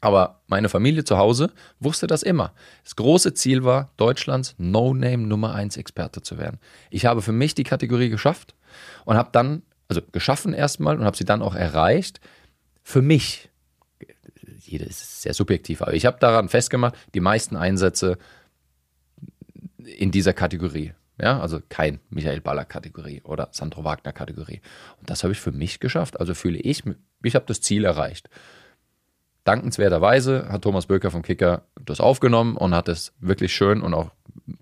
Aber 0.00 0.40
meine 0.46 0.68
Familie 0.68 1.02
zu 1.04 1.18
Hause 1.18 1.50
wusste 1.80 2.06
das 2.06 2.22
immer. 2.22 2.52
Das 2.84 2.94
große 2.96 3.34
Ziel 3.34 3.64
war, 3.64 3.90
Deutschlands 3.96 4.54
No-Name 4.58 5.26
Nummer 5.26 5.54
1 5.54 5.76
Experte 5.76 6.22
zu 6.22 6.38
werden. 6.38 6.60
Ich 6.90 7.06
habe 7.06 7.22
für 7.22 7.32
mich 7.32 7.54
die 7.54 7.64
Kategorie 7.64 8.10
geschafft 8.10 8.54
und 9.04 9.16
habe 9.16 9.30
dann, 9.32 9.62
also 9.88 10.02
geschaffen 10.12 10.52
erstmal 10.52 10.96
und 10.98 11.04
habe 11.04 11.16
sie 11.16 11.24
dann 11.24 11.42
auch 11.42 11.54
erreicht. 11.56 12.20
Für 12.84 13.02
mich, 13.02 13.48
jeder 14.60 14.86
ist 14.86 15.22
sehr 15.22 15.34
subjektiv, 15.34 15.82
aber 15.82 15.94
ich 15.94 16.06
habe 16.06 16.18
daran 16.20 16.48
festgemacht, 16.48 16.94
die 17.14 17.20
meisten 17.20 17.56
Einsätze 17.56 18.18
in 19.86 20.10
dieser 20.10 20.32
Kategorie. 20.32 20.92
Ja, 21.18 21.40
also 21.40 21.60
kein 21.68 22.00
Michael 22.10 22.42
Baller-Kategorie 22.42 23.22
oder 23.22 23.48
Sandro 23.52 23.84
Wagner-Kategorie. 23.84 24.60
Und 25.00 25.08
das 25.08 25.22
habe 25.22 25.32
ich 25.32 25.40
für 25.40 25.52
mich 25.52 25.80
geschafft. 25.80 26.20
Also 26.20 26.34
fühle 26.34 26.58
ich, 26.58 26.82
ich 27.22 27.34
habe 27.34 27.46
das 27.46 27.62
Ziel 27.62 27.86
erreicht. 27.86 28.28
Dankenswerterweise 29.44 30.48
hat 30.50 30.62
Thomas 30.62 30.86
Böker 30.86 31.10
vom 31.10 31.22
Kicker 31.22 31.62
das 31.80 32.00
aufgenommen 32.00 32.56
und 32.56 32.74
hat 32.74 32.88
es 32.88 33.14
wirklich 33.20 33.54
schön 33.54 33.80
und 33.80 33.94
auch 33.94 34.10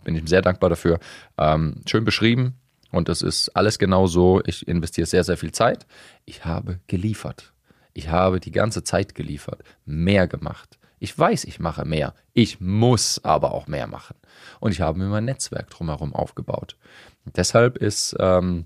bin 0.05 0.15
ich 0.15 0.21
ihm 0.21 0.27
sehr 0.27 0.43
dankbar 0.43 0.71
dafür, 0.71 1.01
ähm, 1.39 1.81
schön 1.89 2.05
beschrieben. 2.05 2.55
Und 2.91 3.09
das 3.09 3.23
ist 3.23 3.49
alles 3.57 3.79
genau 3.79 4.07
so. 4.07 4.41
Ich 4.45 4.69
investiere 4.69 5.07
sehr, 5.07 5.25
sehr 5.25 5.37
viel 5.37 5.53
Zeit. 5.53 5.87
Ich 6.27 6.45
habe 6.45 6.79
geliefert. 6.87 7.53
Ich 7.95 8.09
habe 8.11 8.39
die 8.39 8.53
ganze 8.53 8.85
Zeit 8.85 9.15
geliefert, 9.15 9.63
mehr 9.85 10.29
gemacht. 10.29 10.79
Ich 11.05 11.19
weiß, 11.19 11.45
ich 11.45 11.61
mache 11.61 11.85
mehr. 11.85 12.15
Ich 12.33 12.63
muss 12.63 13.23
aber 13.23 13.53
auch 13.53 13.67
mehr 13.67 13.87
machen. 13.87 14.17
Und 14.59 14.73
ich 14.73 14.81
habe 14.81 14.99
mir 14.99 15.05
mein 15.05 15.27
Netzwerk 15.27 15.69
drumherum 15.69 16.15
aufgebaut. 16.15 16.79
Und 17.27 17.37
deshalb 17.37 17.77
ist 17.77 18.17
ähm, 18.19 18.65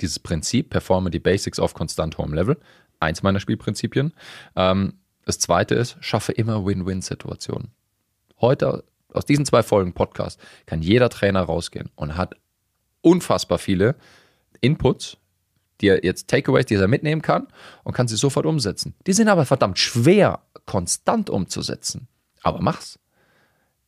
dieses 0.00 0.18
Prinzip, 0.18 0.70
performe 0.70 1.10
die 1.10 1.18
Basics 1.18 1.58
auf 1.58 1.74
konstant 1.74 2.16
hohem 2.16 2.32
Level, 2.32 2.58
eins 3.00 3.22
meiner 3.22 3.38
Spielprinzipien. 3.38 4.14
Ähm, 4.56 4.94
das 5.26 5.40
zweite 5.40 5.74
ist, 5.74 5.98
schaffe 6.00 6.32
immer 6.32 6.64
Win-Win-Situationen. 6.64 7.70
Heute 8.40 8.84
aus 9.12 9.26
diesen 9.26 9.44
zwei 9.44 9.62
Folgen 9.62 9.92
Podcast 9.92 10.40
kann 10.64 10.80
jeder 10.80 11.10
Trainer 11.10 11.42
rausgehen 11.42 11.90
und 11.96 12.16
hat 12.16 12.34
unfassbar 13.02 13.58
viele 13.58 13.94
Inputs, 14.62 15.18
die 15.80 15.88
er 15.88 16.04
jetzt 16.04 16.28
Takeaways, 16.28 16.66
die 16.66 16.74
er 16.74 16.88
mitnehmen 16.88 17.22
kann 17.22 17.48
und 17.84 17.92
kann 17.92 18.08
sie 18.08 18.16
sofort 18.16 18.46
umsetzen. 18.46 18.94
Die 19.06 19.12
sind 19.12 19.28
aber 19.28 19.44
verdammt 19.44 19.78
schwer, 19.78 20.40
konstant 20.66 21.30
umzusetzen. 21.30 22.08
Aber 22.42 22.60
mach's. 22.60 22.98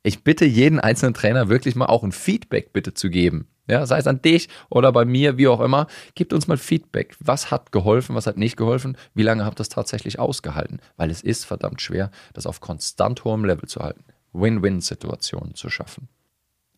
Ich 0.03 0.25
bitte 0.25 0.47
jeden 0.47 0.81
einzelnen 0.81 1.15
Trainer 1.15 1.49
wirklich 1.49 1.77
mal 1.77 1.87
auch 1.87 2.03
ein 2.03 2.13
Feedback 2.13 2.73
bitte 2.73 2.95
zu 2.95 3.11
geben. 3.11 3.49
Ja, 3.69 3.87
sei 3.87 3.99
es 3.99 4.07
an 4.09 4.21
dich 4.21 4.49
oder 4.69 4.91
bei 4.91 5.05
mir, 5.05 5.37
wie 5.37 5.47
auch 5.47 5.61
immer. 5.61 5.87
Gebt 6.15 6.33
uns 6.33 6.49
mal 6.49 6.57
Feedback. 6.57 7.15
Was 7.21 7.53
hat 7.53 7.71
geholfen, 7.71 8.17
was 8.17 8.27
hat 8.27 8.37
nicht 8.37 8.57
geholfen? 8.57 8.97
Wie 9.15 9.23
lange 9.23 9.45
habt 9.45 9.57
ihr 9.57 9.59
das 9.59 9.69
tatsächlich 9.69 10.19
ausgehalten? 10.19 10.81
Weil 10.97 11.11
es 11.11 11.23
ist 11.23 11.45
verdammt 11.45 11.81
schwer, 11.81 12.11
das 12.33 12.47
auf 12.47 12.61
konstant 12.61 13.23
hohem 13.25 13.45
Level 13.45 13.69
zu 13.69 13.81
halten. 13.81 14.03
Win-Win-Situationen 14.33 15.55
zu 15.55 15.71
schaffen. 15.71 16.09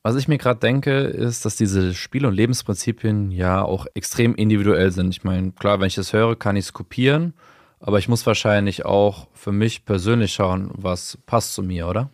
Was 0.04 0.16
ich 0.16 0.26
mir 0.26 0.38
gerade 0.38 0.58
denke, 0.58 0.90
ist, 1.02 1.44
dass 1.44 1.54
diese 1.54 1.94
Spiel- 1.94 2.26
und 2.26 2.34
Lebensprinzipien 2.34 3.30
ja 3.30 3.62
auch 3.62 3.86
extrem 3.94 4.34
individuell 4.34 4.90
sind. 4.90 5.10
Ich 5.10 5.22
meine, 5.22 5.52
klar, 5.52 5.78
wenn 5.78 5.86
ich 5.86 5.94
das 5.94 6.12
höre, 6.12 6.34
kann 6.34 6.56
ich 6.56 6.64
es 6.66 6.72
kopieren, 6.72 7.34
aber 7.78 7.98
ich 8.00 8.08
muss 8.08 8.26
wahrscheinlich 8.26 8.84
auch 8.84 9.28
für 9.32 9.52
mich 9.52 9.84
persönlich 9.84 10.32
schauen, 10.32 10.70
was 10.74 11.18
passt 11.26 11.54
zu 11.54 11.62
mir, 11.62 11.86
oder? 11.86 12.10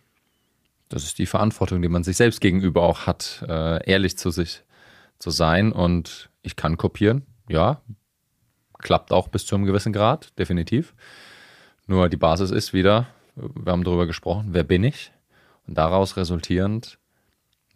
Das 0.91 1.05
ist 1.05 1.19
die 1.19 1.27
Verantwortung, 1.27 1.81
die 1.81 1.89
man 1.89 2.05
sich 2.05 2.19
selbst 2.19 2.41
gegenüber 2.43 2.83
auch 2.83 3.07
hat, 3.07 3.45
äh, 3.49 3.91
ehrlich 3.91 4.19
zu 4.19 4.31
sich 4.31 4.65
zu 5.19 5.31
sein. 5.31 5.73
Und 5.73 6.31
ich 6.43 6.57
kann 6.57 6.77
kopieren, 6.77 7.27
ja. 7.49 7.81
Klappt 8.79 9.13
auch 9.13 9.29
bis 9.29 9.47
zu 9.47 9.55
einem 9.55 9.65
gewissen 9.65 9.93
Grad, 9.93 10.39
definitiv. 10.39 10.95
Nur 11.87 12.09
die 12.09 12.17
Basis 12.17 12.51
ist 12.51 12.73
wieder, 12.73 13.07
wir 13.35 13.73
haben 13.73 13.83
darüber 13.83 14.07
gesprochen, 14.07 14.49
wer 14.53 14.63
bin 14.63 14.85
ich? 14.85 15.11
Und 15.67 15.77
daraus 15.77 16.17
resultierend 16.17 16.99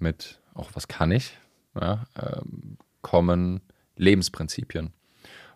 mit 0.02 0.40
auch 0.54 0.70
was 0.74 0.88
kann 0.88 1.10
ich, 1.10 1.38
ja, 1.80 2.04
ähm, 2.20 2.76
kommen 3.00 3.62
Lebensprinzipien. 3.96 4.92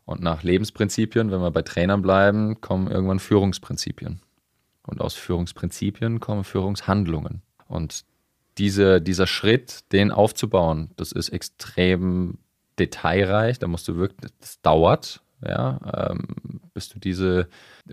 Und 0.05 0.23
nach 0.23 0.43
Lebensprinzipien, 0.43 1.31
wenn 1.31 1.41
wir 1.41 1.51
bei 1.51 1.63
Trainern 1.63 2.01
bleiben, 2.01 2.61
kommen 2.61 2.89
irgendwann 2.89 3.19
Führungsprinzipien. 3.19 4.21
Und 4.87 5.01
aus 5.01 5.15
Führungsprinzipien 5.15 6.21
kommen 6.21 6.45
Führungshandlungen. 6.45 7.43
Und 7.67 8.05
diese, 8.57 9.03
dieser 9.03 9.27
Schritt, 9.27 9.93
den 9.93 10.13
aufzubauen, 10.13 10.93
das 10.97 11.13
ist 11.13 11.31
extrem 11.31 12.39
detailreich. 12.79 13.59
Da 13.59 13.67
musst 13.67 13.89
du 13.89 13.97
wirklich, 13.97 14.31
das 14.41 14.61
dauert, 14.63 15.23
ja, 15.45 16.11
ähm, 16.11 16.61
bis 16.75 16.89
du 16.89 16.99
diese 16.99 17.49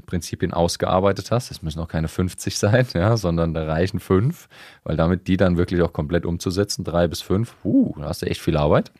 Prinzipien 0.06 0.54
ausgearbeitet 0.54 1.32
hast. 1.32 1.52
Es 1.52 1.62
müssen 1.62 1.80
auch 1.80 1.88
keine 1.88 2.08
50 2.08 2.58
sein, 2.58 2.88
ja, 2.94 3.18
sondern 3.18 3.54
da 3.54 3.66
reichen 3.66 4.00
fünf, 4.00 4.48
weil 4.84 4.98
damit 4.98 5.28
die 5.28 5.38
dann 5.38 5.58
wirklich 5.58 5.82
auch 5.82 5.94
komplett 5.94 6.26
umzusetzen, 6.26 6.84
drei 6.84 7.08
bis 7.08 7.22
fünf, 7.22 7.56
uh, 7.64 7.94
da 7.98 8.10
hast 8.10 8.22
du 8.22 8.26
echt 8.26 8.42
viel 8.42 8.58
Arbeit. 8.58 8.92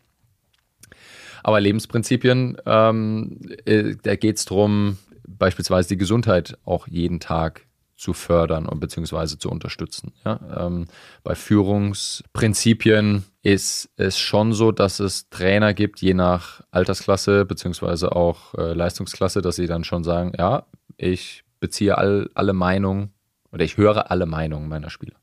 Aber 1.42 1.60
Lebensprinzipien, 1.60 2.56
ähm, 2.64 3.38
äh, 3.66 3.96
da 4.02 4.16
geht 4.16 4.38
es 4.38 4.46
darum, 4.46 4.96
beispielsweise 5.28 5.90
die 5.90 5.98
Gesundheit 5.98 6.56
auch 6.64 6.88
jeden 6.88 7.20
Tag 7.20 7.66
zu 8.04 8.12
fördern 8.12 8.66
und 8.66 8.80
beziehungsweise 8.80 9.38
zu 9.38 9.48
unterstützen. 9.50 10.12
Ja? 10.26 10.38
Ähm, 10.66 10.88
bei 11.22 11.34
Führungsprinzipien 11.34 13.24
ist 13.40 13.88
es 13.96 14.18
schon 14.18 14.52
so, 14.52 14.72
dass 14.72 15.00
es 15.00 15.30
Trainer 15.30 15.72
gibt, 15.72 16.02
je 16.02 16.12
nach 16.12 16.60
Altersklasse 16.70 17.46
beziehungsweise 17.46 18.14
auch 18.14 18.52
äh, 18.56 18.74
Leistungsklasse, 18.74 19.40
dass 19.40 19.56
sie 19.56 19.66
dann 19.66 19.84
schon 19.84 20.04
sagen, 20.04 20.32
ja, 20.36 20.66
ich 20.98 21.44
beziehe 21.60 21.96
all, 21.96 22.28
alle 22.34 22.52
Meinungen 22.52 23.14
oder 23.50 23.64
ich 23.64 23.78
höre 23.78 24.10
alle 24.10 24.26
Meinungen 24.26 24.68
meiner 24.68 24.90
Spieler. 24.90 25.16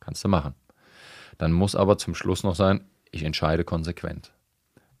Kannst 0.00 0.24
du 0.24 0.28
machen. 0.28 0.54
Dann 1.38 1.52
muss 1.52 1.76
aber 1.76 1.98
zum 1.98 2.16
Schluss 2.16 2.42
noch 2.42 2.56
sein, 2.56 2.80
ich 3.12 3.22
entscheide 3.22 3.62
konsequent. 3.62 4.32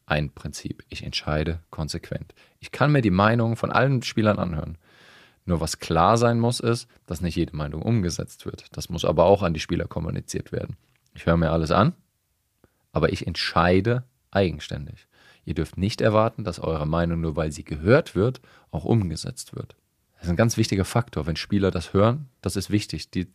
Ein 0.06 0.30
Prinzip, 0.30 0.84
ich 0.88 1.02
entscheide 1.02 1.58
konsequent. 1.70 2.32
Ich 2.60 2.70
kann 2.70 2.92
mir 2.92 3.02
die 3.02 3.10
Meinung 3.10 3.56
von 3.56 3.72
allen 3.72 4.02
Spielern 4.02 4.38
anhören. 4.38 4.78
Nur 5.48 5.62
was 5.62 5.78
klar 5.78 6.18
sein 6.18 6.38
muss, 6.40 6.60
ist, 6.60 6.88
dass 7.06 7.22
nicht 7.22 7.36
jede 7.36 7.56
Meinung 7.56 7.80
umgesetzt 7.80 8.44
wird. 8.44 8.66
Das 8.72 8.90
muss 8.90 9.06
aber 9.06 9.24
auch 9.24 9.42
an 9.42 9.54
die 9.54 9.60
Spieler 9.60 9.86
kommuniziert 9.86 10.52
werden. 10.52 10.76
Ich 11.14 11.24
höre 11.24 11.38
mir 11.38 11.52
alles 11.52 11.70
an, 11.70 11.94
aber 12.92 13.14
ich 13.14 13.26
entscheide 13.26 14.04
eigenständig. 14.30 15.06
Ihr 15.46 15.54
dürft 15.54 15.78
nicht 15.78 16.02
erwarten, 16.02 16.44
dass 16.44 16.58
eure 16.58 16.86
Meinung 16.86 17.22
nur 17.22 17.34
weil 17.34 17.50
sie 17.50 17.64
gehört 17.64 18.14
wird, 18.14 18.42
auch 18.72 18.84
umgesetzt 18.84 19.56
wird. 19.56 19.74
Das 20.16 20.24
ist 20.24 20.28
ein 20.28 20.36
ganz 20.36 20.58
wichtiger 20.58 20.84
Faktor. 20.84 21.26
Wenn 21.26 21.36
Spieler 21.36 21.70
das 21.70 21.94
hören, 21.94 22.28
das 22.42 22.56
ist 22.56 22.68
wichtig. 22.68 23.10
Die, 23.10 23.26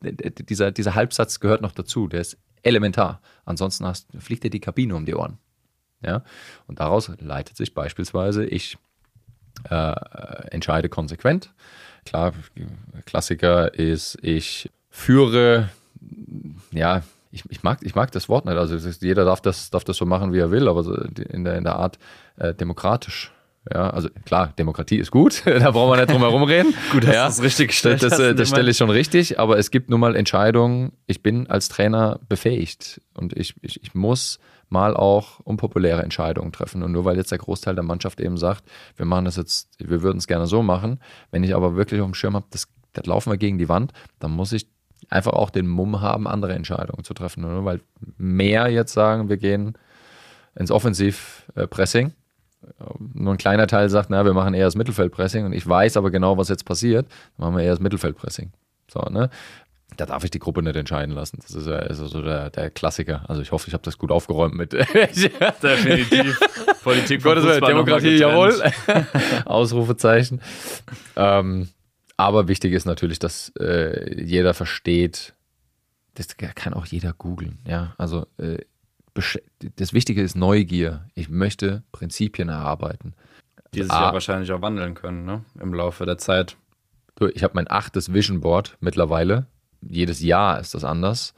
dieser, 0.00 0.70
dieser 0.70 0.94
Halbsatz 0.94 1.40
gehört 1.40 1.60
noch 1.60 1.72
dazu, 1.72 2.06
der 2.06 2.20
ist 2.20 2.38
elementar. 2.62 3.20
Ansonsten 3.44 3.84
hast, 3.84 4.06
fliegt 4.16 4.44
dir 4.44 4.50
die 4.50 4.60
Kabine 4.60 4.94
um 4.94 5.06
die 5.06 5.16
Ohren. 5.16 5.38
Ja? 6.02 6.22
Und 6.68 6.78
daraus 6.78 7.10
leitet 7.18 7.56
sich 7.56 7.74
beispielsweise, 7.74 8.46
ich 8.46 8.78
äh, 9.64 9.94
entscheide 10.56 10.88
konsequent. 10.88 11.50
Klar, 12.04 12.32
Klassiker 13.04 13.74
ist, 13.74 14.18
ich 14.22 14.70
führe, 14.90 15.68
ja, 16.72 17.02
ich, 17.30 17.44
ich, 17.48 17.62
mag, 17.62 17.78
ich 17.82 17.94
mag 17.94 18.10
das 18.12 18.28
Wort 18.28 18.44
nicht. 18.44 18.56
Also 18.56 18.76
jeder 19.00 19.24
darf 19.24 19.40
das, 19.40 19.70
darf 19.70 19.84
das 19.84 19.96
so 19.96 20.06
machen, 20.06 20.32
wie 20.32 20.38
er 20.38 20.50
will, 20.50 20.68
aber 20.68 21.08
in, 21.30 21.44
der, 21.44 21.56
in 21.56 21.64
der 21.64 21.76
Art 21.76 21.98
äh, 22.36 22.54
demokratisch. 22.54 23.32
Ja, 23.72 23.90
also 23.90 24.08
klar, 24.24 24.52
Demokratie 24.58 24.96
ist 24.96 25.10
gut, 25.10 25.42
da 25.44 25.70
brauchen 25.70 25.92
wir 25.92 25.96
nicht 25.96 26.10
drum 26.10 26.22
herum 26.22 26.44
reden. 26.44 26.74
gut, 26.92 27.04
dass 27.04 27.14
ja, 27.14 27.26
das 27.26 27.42
richtig 27.42 27.68
gestellt 27.68 28.02
Das, 28.02 28.16
das, 28.16 28.36
das 28.36 28.48
stelle 28.48 28.70
ich 28.70 28.76
schon 28.76 28.90
richtig, 28.90 29.38
aber 29.38 29.58
es 29.58 29.70
gibt 29.70 29.90
nun 29.90 30.00
mal 30.00 30.14
Entscheidungen, 30.14 30.92
ich 31.06 31.22
bin 31.22 31.48
als 31.48 31.68
Trainer 31.68 32.20
befähigt 32.28 33.00
und 33.14 33.36
ich, 33.36 33.54
ich, 33.62 33.82
ich 33.82 33.94
muss 33.94 34.38
mal 34.68 34.96
auch 34.96 35.40
unpopuläre 35.40 36.02
Entscheidungen 36.02 36.52
treffen. 36.52 36.82
Und 36.82 36.92
nur 36.92 37.04
weil 37.04 37.16
jetzt 37.16 37.30
der 37.30 37.38
Großteil 37.38 37.74
der 37.74 37.84
Mannschaft 37.84 38.20
eben 38.20 38.36
sagt, 38.36 38.64
wir 38.96 39.06
machen 39.06 39.24
das 39.24 39.36
jetzt, 39.36 39.70
wir 39.78 40.02
würden 40.02 40.18
es 40.18 40.26
gerne 40.26 40.46
so 40.46 40.62
machen, 40.62 41.00
wenn 41.30 41.44
ich 41.44 41.54
aber 41.54 41.76
wirklich 41.76 42.00
auf 42.00 42.06
dem 42.06 42.14
Schirm 42.14 42.34
habe, 42.34 42.46
das, 42.50 42.68
das 42.92 43.06
laufen 43.06 43.30
wir 43.30 43.36
gegen 43.36 43.58
die 43.58 43.68
Wand, 43.68 43.92
dann 44.18 44.32
muss 44.32 44.52
ich 44.52 44.68
einfach 45.08 45.32
auch 45.32 45.50
den 45.50 45.68
Mumm 45.68 46.00
haben, 46.00 46.26
andere 46.26 46.54
Entscheidungen 46.54 47.04
zu 47.04 47.14
treffen. 47.14 47.42
Nur 47.42 47.64
weil 47.64 47.80
mehr 48.16 48.68
jetzt 48.68 48.92
sagen, 48.92 49.28
wir 49.28 49.36
gehen 49.36 49.76
ins 50.56 50.70
Offensivpressing. 50.70 52.12
Nur 53.14 53.34
ein 53.34 53.38
kleiner 53.38 53.66
Teil 53.66 53.88
sagt, 53.88 54.10
na, 54.10 54.24
wir 54.24 54.34
machen 54.34 54.54
eher 54.54 54.64
das 54.64 54.76
Mittelfeldpressing 54.76 55.44
und 55.44 55.52
ich 55.52 55.66
weiß 55.66 55.96
aber 55.96 56.10
genau, 56.10 56.38
was 56.38 56.48
jetzt 56.48 56.64
passiert, 56.64 57.06
dann 57.36 57.46
machen 57.46 57.56
wir 57.56 57.64
eher 57.64 57.72
das 57.72 57.80
Mittelfeldpressing. 57.80 58.52
So, 58.88 59.00
ne? 59.00 59.30
Da 59.96 60.04
darf 60.04 60.24
ich 60.24 60.30
die 60.30 60.38
Gruppe 60.38 60.62
nicht 60.62 60.76
entscheiden 60.76 61.14
lassen. 61.14 61.38
Das 61.40 61.54
ist, 61.54 61.66
ist 61.66 62.10
so 62.10 62.20
der, 62.20 62.50
der, 62.50 62.70
Klassiker. 62.70 63.24
Also 63.28 63.40
ich 63.40 63.52
hoffe, 63.52 63.68
ich 63.68 63.72
habe 63.72 63.84
das 63.84 63.98
gut 63.98 64.10
aufgeräumt 64.10 64.54
mit. 64.54 64.72
Definitiv. 65.62 66.38
Politik 66.82 67.22
Gottes 67.22 67.60
Demokratie, 67.60 68.16
jawohl. 68.16 68.60
Ausrufezeichen. 69.44 70.42
Ähm, 71.14 71.68
aber 72.16 72.48
wichtig 72.48 72.72
ist 72.72 72.84
natürlich, 72.84 73.18
dass 73.18 73.52
äh, 73.60 74.22
jeder 74.22 74.54
versteht, 74.54 75.34
das 76.14 76.36
kann 76.36 76.74
auch 76.74 76.86
jeder 76.86 77.12
googeln. 77.12 77.58
Ja, 77.66 77.94
also 77.96 78.26
äh, 78.38 78.58
das 79.76 79.92
Wichtige 79.92 80.22
ist 80.22 80.36
Neugier. 80.36 81.08
Ich 81.14 81.28
möchte 81.28 81.82
Prinzipien 81.92 82.48
erarbeiten. 82.48 83.14
Die 83.74 83.82
sich 83.82 83.92
ja 83.92 84.12
wahrscheinlich 84.12 84.52
auch 84.52 84.62
wandeln 84.62 84.94
können, 84.94 85.24
ne? 85.24 85.44
Im 85.60 85.74
Laufe 85.74 86.06
der 86.06 86.18
Zeit. 86.18 86.56
Ich 87.34 87.42
habe 87.42 87.54
mein 87.54 87.70
achtes 87.70 88.12
Vision 88.12 88.40
Board 88.40 88.76
mittlerweile 88.80 89.46
jedes 89.90 90.20
Jahr 90.20 90.60
ist 90.60 90.74
das 90.74 90.84
anders. 90.84 91.34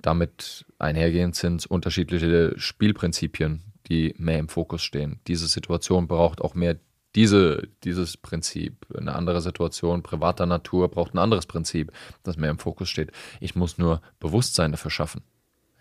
Damit 0.00 0.64
einhergehend 0.78 1.36
sind 1.36 1.66
unterschiedliche 1.66 2.54
Spielprinzipien, 2.56 3.62
die 3.88 4.14
mehr 4.18 4.38
im 4.38 4.48
Fokus 4.48 4.82
stehen. 4.82 5.20
Diese 5.26 5.46
Situation 5.46 6.08
braucht 6.08 6.40
auch 6.40 6.54
mehr 6.54 6.76
diese, 7.14 7.68
dieses 7.84 8.16
Prinzip. 8.16 8.86
Eine 8.96 9.14
andere 9.14 9.40
Situation 9.40 10.02
privater 10.02 10.46
Natur 10.46 10.88
braucht 10.88 11.14
ein 11.14 11.18
anderes 11.18 11.46
Prinzip, 11.46 11.92
das 12.22 12.36
mehr 12.36 12.50
im 12.50 12.58
Fokus 12.58 12.88
steht. 12.88 13.12
Ich 13.40 13.54
muss 13.54 13.78
nur 13.78 14.00
Bewusstsein 14.18 14.72
dafür 14.72 14.90
schaffen. 14.90 15.22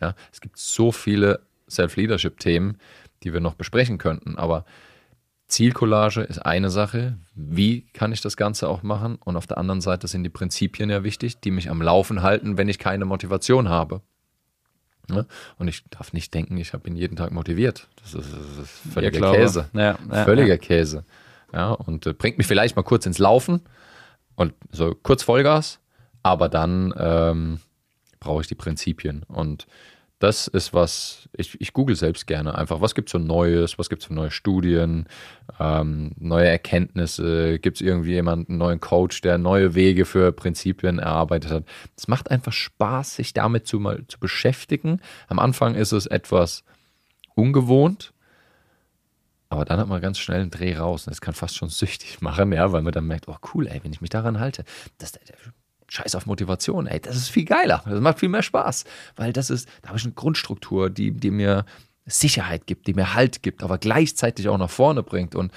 Ja, 0.01 0.15
es 0.31 0.41
gibt 0.41 0.57
so 0.57 0.91
viele 0.91 1.41
Self-Leadership-Themen, 1.69 2.77
die 3.23 3.33
wir 3.33 3.39
noch 3.39 3.53
besprechen 3.53 3.97
könnten, 3.97 4.37
aber 4.37 4.65
Zielcollage 5.47 6.21
ist 6.21 6.39
eine 6.39 6.69
Sache. 6.69 7.17
Wie 7.35 7.81
kann 7.93 8.13
ich 8.13 8.21
das 8.21 8.37
Ganze 8.37 8.69
auch 8.69 8.83
machen? 8.83 9.17
Und 9.17 9.35
auf 9.35 9.47
der 9.47 9.57
anderen 9.57 9.81
Seite 9.81 10.07
sind 10.07 10.23
die 10.23 10.29
Prinzipien 10.29 10.89
ja 10.89 11.03
wichtig, 11.03 11.41
die 11.41 11.51
mich 11.51 11.69
am 11.69 11.81
Laufen 11.81 12.23
halten, 12.23 12.57
wenn 12.57 12.69
ich 12.69 12.79
keine 12.79 13.03
Motivation 13.03 13.67
habe. 13.67 14.01
Ja? 15.09 15.25
Und 15.57 15.67
ich 15.67 15.83
darf 15.89 16.13
nicht 16.13 16.33
denken, 16.33 16.57
ich 16.57 16.73
habe 16.73 16.87
ihn 16.89 16.95
jeden 16.95 17.17
Tag 17.17 17.31
motiviert. 17.31 17.87
Das 18.01 18.13
ist, 18.13 18.31
das 18.33 18.63
ist 18.63 18.93
völliger 18.93 19.19
ja, 19.19 19.31
Käse. 19.33 19.69
Ja, 19.73 19.97
völliger 20.23 20.57
Käse. 20.57 21.03
Ja, 21.53 21.71
und 21.71 22.05
äh, 22.05 22.13
bringt 22.13 22.37
mich 22.37 22.47
vielleicht 22.47 22.77
mal 22.77 22.83
kurz 22.83 23.05
ins 23.05 23.17
Laufen 23.17 23.61
und 24.35 24.53
so 24.71 24.95
kurz 24.95 25.23
Vollgas, 25.23 25.79
aber 26.23 26.47
dann 26.47 26.93
ähm, 26.97 27.59
brauche 28.21 28.41
ich 28.41 28.47
die 28.47 28.55
Prinzipien. 28.55 29.23
Und 29.27 29.67
das 30.19 30.47
ist 30.47 30.73
was, 30.73 31.27
ich, 31.35 31.59
ich 31.59 31.73
google 31.73 31.95
selbst 31.95 32.27
gerne 32.27 32.55
einfach, 32.55 32.79
was 32.79 32.93
gibt 32.93 33.09
es 33.09 33.13
so 33.13 33.17
Neues, 33.17 33.79
was 33.79 33.89
gibt 33.89 34.03
es 34.03 34.07
für 34.07 34.13
neue 34.13 34.29
Studien, 34.29 35.07
ähm, 35.59 36.11
neue 36.17 36.47
Erkenntnisse, 36.47 37.57
gibt 37.57 37.77
es 37.77 37.81
irgendwie 37.81 38.11
jemanden, 38.11 38.51
einen 38.51 38.59
neuen 38.59 38.79
Coach, 38.79 39.21
der 39.21 39.39
neue 39.39 39.73
Wege 39.73 40.05
für 40.05 40.31
Prinzipien 40.31 40.99
erarbeitet 40.99 41.51
hat. 41.51 41.63
Es 41.97 42.07
macht 42.07 42.29
einfach 42.29 42.53
Spaß, 42.53 43.15
sich 43.15 43.33
damit 43.33 43.67
zu, 43.67 43.79
mal 43.79 44.05
zu 44.07 44.19
beschäftigen. 44.19 45.01
Am 45.27 45.39
Anfang 45.39 45.73
ist 45.73 45.91
es 45.91 46.05
etwas 46.05 46.63
ungewohnt, 47.33 48.13
aber 49.49 49.65
dann 49.65 49.79
hat 49.79 49.87
man 49.87 50.01
ganz 50.01 50.19
schnell 50.19 50.41
einen 50.41 50.51
Dreh 50.51 50.77
raus. 50.77 51.05
Das 51.05 51.19
kann 51.19 51.33
fast 51.33 51.57
schon 51.57 51.69
süchtig 51.69 52.21
machen, 52.21 52.53
ja, 52.53 52.71
weil 52.71 52.83
man 52.83 52.93
dann 52.93 53.07
merkt, 53.07 53.27
oh 53.27 53.37
cool, 53.55 53.65
ey, 53.65 53.83
wenn 53.83 53.91
ich 53.91 54.01
mich 54.01 54.11
daran 54.11 54.39
halte, 54.39 54.65
das, 54.99 55.13
Scheiß 55.91 56.15
auf 56.15 56.25
Motivation, 56.25 56.87
ey, 56.87 57.01
das 57.01 57.17
ist 57.17 57.27
viel 57.27 57.43
geiler. 57.43 57.83
Das 57.85 57.99
macht 57.99 58.19
viel 58.19 58.29
mehr 58.29 58.43
Spaß, 58.43 58.85
weil 59.17 59.33
das 59.33 59.49
ist, 59.49 59.67
da 59.81 59.89
habe 59.89 59.97
ich 59.97 60.05
eine 60.05 60.13
Grundstruktur, 60.13 60.89
die, 60.89 61.11
die 61.11 61.31
mir 61.31 61.65
Sicherheit 62.05 62.65
gibt, 62.65 62.87
die 62.87 62.93
mir 62.93 63.13
Halt 63.13 63.43
gibt, 63.43 63.61
aber 63.61 63.77
gleichzeitig 63.77 64.47
auch 64.47 64.57
nach 64.57 64.69
vorne 64.69 65.03
bringt. 65.03 65.35
Und 65.35 65.51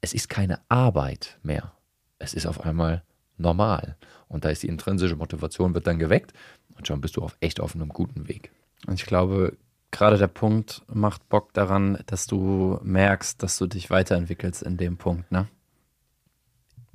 es 0.00 0.14
ist 0.14 0.28
keine 0.28 0.60
Arbeit 0.68 1.40
mehr. 1.42 1.72
Es 2.20 2.32
ist 2.32 2.46
auf 2.46 2.60
einmal 2.60 3.02
normal. 3.38 3.96
Und 4.28 4.44
da 4.44 4.50
ist 4.50 4.62
die 4.62 4.68
intrinsische 4.68 5.16
Motivation, 5.16 5.74
wird 5.74 5.88
dann 5.88 5.98
geweckt 5.98 6.32
und 6.76 6.86
schon 6.86 7.00
bist 7.00 7.16
du 7.16 7.22
auf, 7.22 7.36
echt 7.40 7.58
auf 7.58 7.74
einem 7.74 7.88
guten 7.88 8.28
Weg. 8.28 8.52
Und 8.86 9.00
ich 9.00 9.06
glaube, 9.06 9.56
gerade 9.90 10.16
der 10.16 10.28
Punkt 10.28 10.82
macht 10.86 11.28
Bock 11.28 11.52
daran, 11.54 11.98
dass 12.06 12.28
du 12.28 12.78
merkst, 12.84 13.42
dass 13.42 13.58
du 13.58 13.66
dich 13.66 13.90
weiterentwickelst 13.90 14.62
in 14.62 14.76
dem 14.76 14.96
Punkt, 14.96 15.32
ne? 15.32 15.48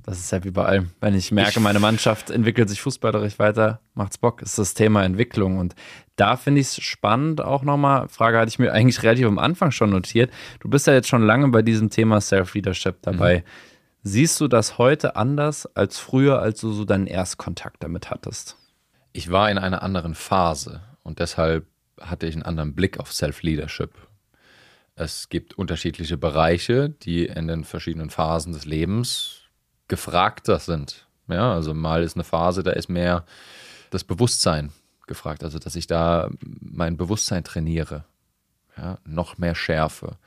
Das 0.06 0.20
ist 0.20 0.32
ja 0.32 0.44
wie 0.44 0.52
bei 0.52 0.64
allem. 0.64 0.92
Wenn 1.02 1.16
ich 1.16 1.32
merke, 1.32 1.60
meine 1.60 1.80
Mannschaft 1.80 2.30
entwickelt 2.30 2.70
sich 2.70 2.80
fußballerisch 2.80 3.40
weiter, 3.40 3.82
macht's 3.96 4.20
Bock. 4.20 4.40
Das 4.40 4.50
ist 4.50 4.60
das 4.60 4.74
Thema 4.76 5.04
Entwicklung. 5.04 5.58
Und 5.58 5.74
da 6.16 6.38
finde 6.38 6.62
ich 6.62 6.68
es 6.68 6.84
spannend 6.84 7.42
auch 7.42 7.64
nochmal. 7.64 8.08
Frage 8.08 8.38
hatte 8.38 8.50
ich 8.50 8.60
mir 8.60 8.72
eigentlich 8.72 9.02
relativ 9.02 9.26
am 9.26 9.40
Anfang 9.40 9.72
schon 9.72 9.90
notiert. 9.90 10.32
Du 10.60 10.70
bist 10.70 10.86
ja 10.86 10.94
jetzt 10.94 11.08
schon 11.08 11.24
lange 11.24 11.48
bei 11.48 11.64
diesem 11.64 11.90
Thema 11.90 12.22
Self-Leadership 12.22 13.02
dabei. 13.02 13.40
Mhm. 13.40 13.44
Siehst 14.04 14.40
du 14.40 14.48
das 14.48 14.78
heute 14.78 15.16
anders 15.16 15.66
als 15.76 15.98
früher, 15.98 16.40
als 16.40 16.62
du 16.62 16.72
so 16.72 16.86
deinen 16.86 17.08
Erstkontakt 17.08 17.84
damit 17.84 18.12
hattest? 18.12 18.58
Ich 19.12 19.32
war 19.32 19.50
in 19.50 19.58
einer 19.58 19.82
anderen 19.82 20.14
Phase 20.14 20.82
und 21.02 21.18
deshalb 21.18 21.66
hatte 22.00 22.28
ich 22.28 22.36
einen 22.36 22.44
anderen 22.44 22.76
Blick 22.76 23.00
auf 23.00 23.12
Self-Leadership. 23.12 23.90
Es 24.94 25.30
gibt 25.30 25.56
unterschiedliche 25.56 26.18
Bereiche, 26.18 26.90
die 26.90 27.26
in 27.26 27.48
den 27.48 27.64
verschiedenen 27.64 28.12
Phasen 28.12 28.54
des 28.54 28.66
Lebens 28.66 29.45
gefragter 29.88 30.60
sind. 30.60 31.08
Ja, 31.28 31.54
also 31.54 31.74
mal 31.74 32.04
ist 32.04 32.16
eine 32.16 32.24
Phase, 32.24 32.64
da 32.64 32.72
ist 32.72 32.90
mehr 32.90 33.26
das 33.90 34.04
Bewusstsein 34.04 34.72
gefragt, 35.08 35.44
also 35.44 35.60
dass 35.60 35.76
ich 35.76 35.88
da 35.88 36.30
mein 36.42 36.98
Bewusstsein 36.98 37.44
trainiere, 37.44 38.06
ja, 38.78 38.98
noch 39.06 39.38
mehr 39.38 39.56
Schärfe. 39.56 40.18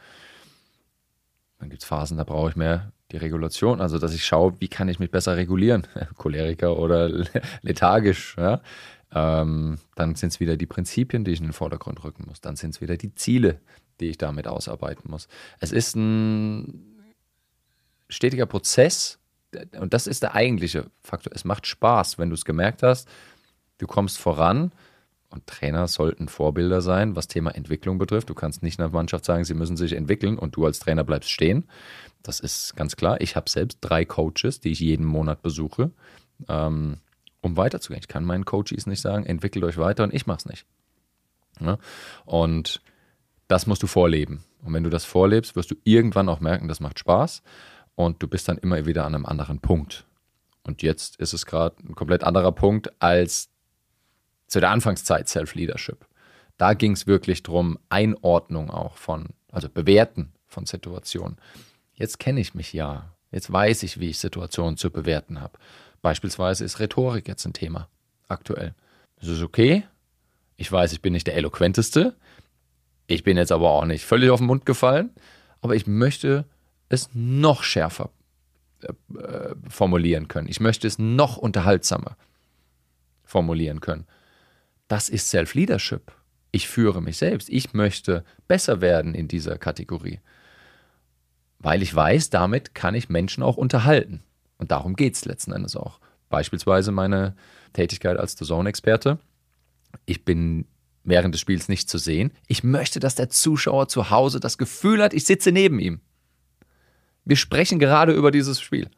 Dann 1.58 1.70
gibt 1.70 1.82
es 1.82 1.88
Phasen, 1.88 2.16
da 2.16 2.24
brauche 2.24 2.50
ich 2.50 2.56
mehr 2.56 2.92
die 3.10 3.16
Regulation, 3.16 3.80
also 3.80 3.98
dass 3.98 4.14
ich 4.14 4.24
schaue, 4.24 4.54
wie 4.60 4.68
kann 4.68 4.88
ich 4.88 4.98
mich 4.98 5.10
besser 5.10 5.36
regulieren, 5.36 5.86
Choleriker 6.16 6.78
oder 6.78 7.08
lethargisch. 7.62 8.36
Ja. 8.38 8.60
Ähm, 9.12 9.78
dann 9.94 10.14
sind 10.14 10.32
es 10.32 10.40
wieder 10.40 10.56
die 10.56 10.66
Prinzipien, 10.66 11.24
die 11.24 11.32
ich 11.32 11.40
in 11.40 11.46
den 11.46 11.52
Vordergrund 11.52 12.04
rücken 12.04 12.24
muss. 12.26 12.40
Dann 12.40 12.56
sind 12.56 12.74
es 12.74 12.80
wieder 12.80 12.96
die 12.96 13.14
Ziele, 13.14 13.60
die 14.00 14.08
ich 14.08 14.18
damit 14.18 14.46
ausarbeiten 14.46 15.10
muss. 15.10 15.28
Es 15.60 15.72
ist 15.72 15.96
ein 15.96 17.04
stetiger 18.08 18.46
Prozess, 18.46 19.17
und 19.80 19.94
das 19.94 20.06
ist 20.06 20.22
der 20.22 20.34
eigentliche 20.34 20.90
Faktor. 21.00 21.32
Es 21.34 21.44
macht 21.44 21.66
Spaß, 21.66 22.18
wenn 22.18 22.28
du 22.28 22.34
es 22.34 22.44
gemerkt 22.44 22.82
hast, 22.82 23.08
du 23.78 23.86
kommst 23.86 24.18
voran 24.18 24.72
Und 25.30 25.46
Trainer 25.46 25.88
sollten 25.88 26.28
Vorbilder 26.28 26.80
sein, 26.80 27.14
was 27.14 27.28
Thema 27.28 27.54
Entwicklung 27.54 27.98
betrifft. 27.98 28.30
Du 28.30 28.34
kannst 28.34 28.62
nicht 28.62 28.80
einer 28.80 28.88
Mannschaft 28.88 29.26
sagen, 29.26 29.44
sie 29.44 29.54
müssen 29.54 29.76
sich 29.76 29.92
entwickeln 29.92 30.38
und 30.38 30.56
du 30.56 30.64
als 30.64 30.78
Trainer 30.78 31.04
bleibst 31.04 31.30
stehen. 31.30 31.68
Das 32.22 32.40
ist 32.40 32.76
ganz 32.76 32.96
klar. 32.96 33.20
Ich 33.20 33.36
habe 33.36 33.50
selbst 33.50 33.78
drei 33.82 34.04
Coaches, 34.06 34.60
die 34.60 34.70
ich 34.70 34.80
jeden 34.80 35.04
Monat 35.04 35.42
besuche, 35.42 35.90
ähm, 36.48 36.98
um 37.42 37.56
weiterzugehen. 37.58 38.00
Ich 38.00 38.08
kann 38.08 38.24
meinen 38.24 38.46
Coaches 38.46 38.86
nicht 38.86 39.00
sagen, 39.02 39.26
entwickelt 39.26 39.64
euch 39.64 39.76
weiter 39.76 40.04
und 40.04 40.14
ich 40.14 40.26
mache 40.26 40.38
es 40.38 40.46
nicht. 40.46 40.66
Ja? 41.60 41.78
Und 42.24 42.80
das 43.48 43.66
musst 43.66 43.82
du 43.82 43.86
vorleben. 43.86 44.44
Und 44.62 44.72
wenn 44.72 44.84
du 44.84 44.90
das 44.90 45.04
vorlebst, 45.04 45.56
wirst 45.56 45.70
du 45.70 45.76
irgendwann 45.84 46.28
auch 46.30 46.40
merken, 46.40 46.68
das 46.68 46.80
macht 46.80 46.98
Spaß 46.98 47.42
und 47.98 48.22
du 48.22 48.28
bist 48.28 48.46
dann 48.46 48.58
immer 48.58 48.86
wieder 48.86 49.04
an 49.04 49.16
einem 49.16 49.26
anderen 49.26 49.58
Punkt. 49.58 50.06
Und 50.62 50.82
jetzt 50.82 51.16
ist 51.16 51.32
es 51.32 51.46
gerade 51.46 51.82
ein 51.82 51.96
komplett 51.96 52.22
anderer 52.22 52.52
Punkt 52.52 52.92
als 53.02 53.50
zu 54.46 54.60
der 54.60 54.70
Anfangszeit 54.70 55.28
Self-Leadership. 55.28 56.06
Da 56.58 56.74
ging 56.74 56.92
es 56.92 57.08
wirklich 57.08 57.42
darum, 57.42 57.76
Einordnung 57.88 58.70
auch 58.70 58.96
von, 58.96 59.30
also 59.50 59.68
Bewerten 59.68 60.32
von 60.46 60.64
Situationen. 60.64 61.38
Jetzt 61.92 62.20
kenne 62.20 62.38
ich 62.38 62.54
mich 62.54 62.72
ja. 62.72 63.16
Jetzt 63.32 63.52
weiß 63.52 63.82
ich, 63.82 63.98
wie 63.98 64.10
ich 64.10 64.18
Situationen 64.18 64.76
zu 64.76 64.92
bewerten 64.92 65.40
habe. 65.40 65.58
Beispielsweise 66.00 66.64
ist 66.64 66.78
Rhetorik 66.78 67.26
jetzt 67.26 67.44
ein 67.46 67.52
Thema 67.52 67.88
aktuell. 68.28 68.76
Das 69.16 69.28
ist 69.28 69.42
okay. 69.42 69.82
Ich 70.56 70.70
weiß, 70.70 70.92
ich 70.92 71.02
bin 71.02 71.14
nicht 71.14 71.26
der 71.26 71.34
eloquenteste. 71.34 72.14
Ich 73.08 73.24
bin 73.24 73.36
jetzt 73.36 73.50
aber 73.50 73.70
auch 73.70 73.86
nicht 73.86 74.04
völlig 74.04 74.30
auf 74.30 74.38
den 74.38 74.46
Mund 74.46 74.66
gefallen. 74.66 75.10
Aber 75.60 75.74
ich 75.74 75.88
möchte 75.88 76.44
es 76.88 77.10
noch 77.12 77.62
schärfer 77.62 78.10
äh, 78.82 79.54
formulieren 79.68 80.28
können. 80.28 80.48
Ich 80.48 80.60
möchte 80.60 80.86
es 80.86 80.98
noch 80.98 81.36
unterhaltsamer 81.36 82.16
formulieren 83.24 83.80
können. 83.80 84.06
Das 84.86 85.08
ist 85.08 85.28
Self-Leadership. 85.28 86.12
Ich 86.50 86.68
führe 86.68 87.02
mich 87.02 87.18
selbst. 87.18 87.50
Ich 87.50 87.74
möchte 87.74 88.24
besser 88.46 88.80
werden 88.80 89.14
in 89.14 89.28
dieser 89.28 89.58
Kategorie. 89.58 90.20
Weil 91.58 91.82
ich 91.82 91.94
weiß, 91.94 92.30
damit 92.30 92.74
kann 92.74 92.94
ich 92.94 93.08
Menschen 93.08 93.42
auch 93.42 93.56
unterhalten. 93.56 94.22
Und 94.56 94.70
darum 94.70 94.96
geht 94.96 95.14
es 95.14 95.24
letzten 95.24 95.52
Endes 95.52 95.76
auch. 95.76 96.00
Beispielsweise 96.30 96.92
meine 96.92 97.34
Tätigkeit 97.72 98.16
als 98.16 98.36
The 98.38 98.44
Zone-Experte. 98.44 99.18
Ich 100.06 100.24
bin 100.24 100.66
während 101.04 101.34
des 101.34 101.40
Spiels 101.40 101.68
nicht 101.68 101.88
zu 101.88 101.98
sehen. 101.98 102.32
Ich 102.46 102.62
möchte, 102.62 103.00
dass 103.00 103.14
der 103.14 103.28
Zuschauer 103.28 103.88
zu 103.88 104.10
Hause 104.10 104.40
das 104.40 104.58
Gefühl 104.58 105.02
hat, 105.02 105.14
ich 105.14 105.24
sitze 105.24 105.52
neben 105.52 105.78
ihm. 105.80 106.00
Wir 107.28 107.36
sprechen 107.36 107.78
gerade 107.78 108.14
über 108.14 108.30
dieses 108.30 108.58
Spiel. 108.58 108.88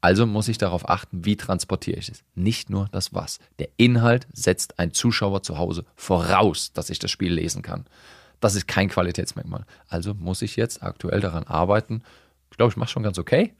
Also 0.00 0.26
muss 0.26 0.48
ich 0.48 0.58
darauf 0.58 0.88
achten, 0.88 1.24
wie 1.24 1.36
transportiere 1.36 1.96
ich 1.96 2.08
es. 2.08 2.24
Nicht 2.34 2.68
nur 2.68 2.88
das 2.90 3.14
Was. 3.14 3.38
Der 3.60 3.68
Inhalt 3.76 4.26
setzt 4.32 4.80
ein 4.80 4.92
Zuschauer 4.92 5.44
zu 5.44 5.56
Hause 5.56 5.84
voraus, 5.94 6.72
dass 6.72 6.90
ich 6.90 6.98
das 6.98 7.12
Spiel 7.12 7.32
lesen 7.32 7.62
kann. 7.62 7.86
Das 8.40 8.56
ist 8.56 8.66
kein 8.66 8.88
Qualitätsmerkmal. 8.88 9.64
Also 9.88 10.14
muss 10.14 10.42
ich 10.42 10.56
jetzt 10.56 10.82
aktuell 10.82 11.20
daran 11.20 11.44
arbeiten. 11.44 12.02
Ich 12.50 12.56
glaube, 12.56 12.72
ich 12.72 12.76
mache 12.76 12.90
schon 12.90 13.04
ganz 13.04 13.20
okay, 13.20 13.54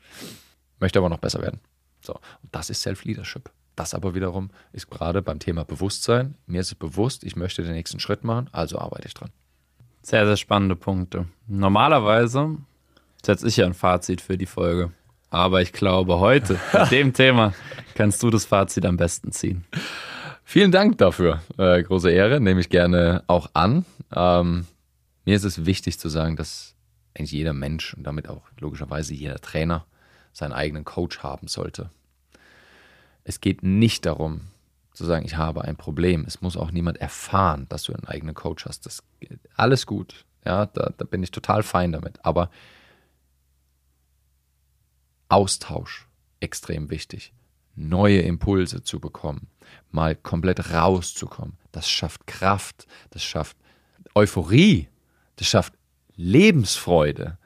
möchte 0.81 0.99
aber 0.99 1.09
noch 1.09 1.19
besser 1.21 1.41
werden. 1.41 1.61
So, 2.01 2.15
und 2.15 2.53
das 2.53 2.69
ist 2.69 2.83
Self-Leadership. 2.83 3.49
Das 3.77 3.95
aber 3.95 4.17
wiederum 4.17 4.51
ist 4.73 4.91
gerade 4.91 5.23
beim 5.23 5.39
Thema 5.39 5.65
Bewusstsein. 5.65 6.35
Mir 6.47 6.63
ist 6.63 6.73
es 6.73 6.75
bewusst, 6.75 7.23
ich 7.23 7.37
möchte 7.37 7.63
den 7.63 7.75
nächsten 7.75 8.01
Schritt 8.01 8.25
machen, 8.25 8.51
also 8.51 8.81
arbeite 8.81 9.07
ich 9.07 9.15
dran. 9.15 9.31
Sehr, 10.03 10.27
sehr 10.27 10.37
spannende 10.37 10.75
Punkte. 10.75 11.27
Normalerweise 11.47 12.57
setze 13.25 13.49
ich 13.49 13.57
ja 13.57 13.67
ein 13.67 13.75
Fazit 13.75 14.21
für 14.21 14.37
die 14.37 14.47
Folge. 14.47 14.91
Aber 15.31 15.63
ich 15.63 15.73
glaube, 15.73 16.19
heute 16.19 16.59
mit 16.73 16.91
dem 16.91 17.13
Thema 17.13 17.55
kannst 17.95 18.23
du 18.23 18.31
das 18.31 18.45
Fazit 18.45 18.85
am 18.85 18.97
besten 18.97 19.33
ziehen. 19.33 19.65
Vielen 20.45 20.73
Dank 20.73 20.99
dafür. 20.99 21.41
Äh, 21.57 21.83
große 21.83 22.11
Ehre, 22.11 22.41
nehme 22.41 22.61
ich 22.61 22.69
gerne 22.69 23.25
auch 23.27 23.51
an. 23.55 23.87
Ähm, 24.15 24.67
mir 25.25 25.37
ist 25.37 25.45
es 25.45 25.65
wichtig 25.65 25.99
zu 25.99 26.09
sagen, 26.09 26.37
dass 26.37 26.75
eigentlich 27.15 27.33
jeder 27.33 27.53
Mensch 27.53 27.95
und 27.95 28.05
damit 28.05 28.29
auch 28.29 28.43
logischerweise 28.59 29.15
jeder 29.15 29.41
Trainer 29.41 29.87
seinen 30.33 30.53
eigenen 30.53 30.85
Coach 30.85 31.21
haben 31.21 31.47
sollte. 31.47 31.91
Es 33.25 33.41
geht 33.41 33.63
nicht 33.63 34.05
darum, 34.05 34.43
zu 34.93 35.05
sagen, 35.05 35.25
ich 35.25 35.37
habe 35.37 35.63
ein 35.63 35.77
Problem. 35.77 36.25
Es 36.27 36.41
muss 36.43 36.57
auch 36.57 36.71
niemand 36.71 36.99
erfahren, 36.99 37.67
dass 37.69 37.85
du 37.85 37.93
einen 37.93 38.05
eigenen 38.05 38.35
Coach 38.35 38.67
hast. 38.67 38.85
Das 38.85 39.03
alles 39.57 39.87
gut. 39.87 40.25
Ja, 40.45 40.67
da, 40.67 40.93
da 40.97 41.05
bin 41.05 41.23
ich 41.23 41.31
total 41.31 41.63
fein 41.63 41.93
damit. 41.93 42.25
Aber 42.25 42.51
Austausch 45.33 46.07
extrem 46.41 46.91
wichtig. 46.91 47.33
Neue 47.75 48.21
Impulse 48.21 48.83
zu 48.83 49.01
bekommen, 49.01 49.49
mal 49.91 50.15
komplett 50.15 50.73
rauszukommen. 50.75 51.57
Das 51.73 51.89
schafft 51.89 52.27
Kraft, 52.27 52.87
das 53.11 53.25
schafft 53.25 53.57
Euphorie, 54.15 54.89
das 55.37 55.47
schafft 55.49 55.73
Lebensfreude. 56.17 57.39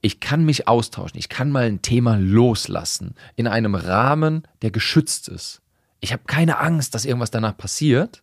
Ich 0.00 0.20
kann 0.20 0.44
mich 0.44 0.68
austauschen, 0.68 1.18
ich 1.18 1.28
kann 1.28 1.50
mal 1.50 1.64
ein 1.64 1.82
Thema 1.82 2.18
loslassen 2.18 3.16
in 3.34 3.48
einem 3.48 3.74
Rahmen, 3.74 4.46
der 4.62 4.70
geschützt 4.70 5.28
ist. 5.28 5.60
Ich 5.98 6.12
habe 6.12 6.22
keine 6.26 6.58
Angst, 6.58 6.94
dass 6.94 7.04
irgendwas 7.04 7.32
danach 7.32 7.56
passiert. 7.56 8.22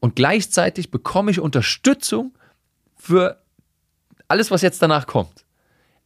Und 0.00 0.16
gleichzeitig 0.16 0.90
bekomme 0.90 1.30
ich 1.30 1.38
Unterstützung 1.38 2.36
für 2.96 3.40
alles, 4.26 4.50
was 4.50 4.62
jetzt 4.62 4.82
danach 4.82 5.06
kommt. 5.06 5.44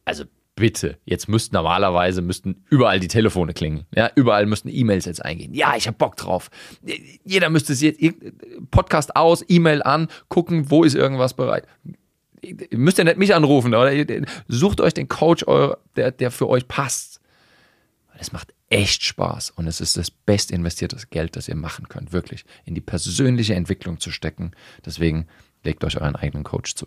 Also 0.05 0.25
bitte, 0.61 0.99
jetzt 1.05 1.27
müssten 1.27 1.55
normalerweise 1.55 2.21
müssten 2.21 2.63
überall 2.69 2.99
die 2.99 3.07
Telefone 3.07 3.53
klingen. 3.53 3.87
Ja, 3.95 4.11
überall 4.13 4.45
müssten 4.45 4.69
E-Mails 4.69 5.05
jetzt 5.05 5.25
eingehen. 5.25 5.55
Ja, 5.55 5.75
ich 5.75 5.87
habe 5.87 5.97
Bock 5.97 6.15
drauf. 6.15 6.51
Jeder 7.25 7.49
müsste 7.49 7.73
sich 7.73 7.97
jetzt 7.99 8.15
Podcast 8.69 9.15
aus, 9.15 9.43
E-Mail 9.47 9.81
an, 9.81 10.07
gucken, 10.29 10.69
wo 10.69 10.83
ist 10.83 10.93
irgendwas 10.93 11.33
bereit. 11.33 11.65
Ihr 12.43 12.77
müsst 12.77 12.99
ja 12.99 13.03
nicht 13.03 13.17
mich 13.17 13.33
anrufen, 13.33 13.73
oder? 13.73 13.91
Sucht 14.47 14.81
euch 14.81 14.93
den 14.93 15.07
Coach, 15.07 15.43
der, 15.95 16.11
der 16.11 16.29
für 16.29 16.47
euch 16.47 16.67
passt. 16.67 17.19
Es 18.19 18.31
macht 18.31 18.53
echt 18.69 19.03
Spaß 19.03 19.49
und 19.49 19.65
es 19.65 19.81
ist 19.81 19.97
das 19.97 20.11
best 20.11 20.51
investierte 20.51 20.95
Geld, 21.09 21.35
das 21.35 21.47
ihr 21.47 21.55
machen 21.55 21.89
könnt, 21.89 22.13
wirklich 22.13 22.45
in 22.65 22.75
die 22.75 22.81
persönliche 22.81 23.55
Entwicklung 23.55 23.99
zu 23.99 24.11
stecken. 24.11 24.51
Deswegen 24.85 25.25
legt 25.63 25.83
euch 25.83 25.99
euren 25.99 26.15
eigenen 26.15 26.43
Coach 26.43 26.75
zu. 26.75 26.85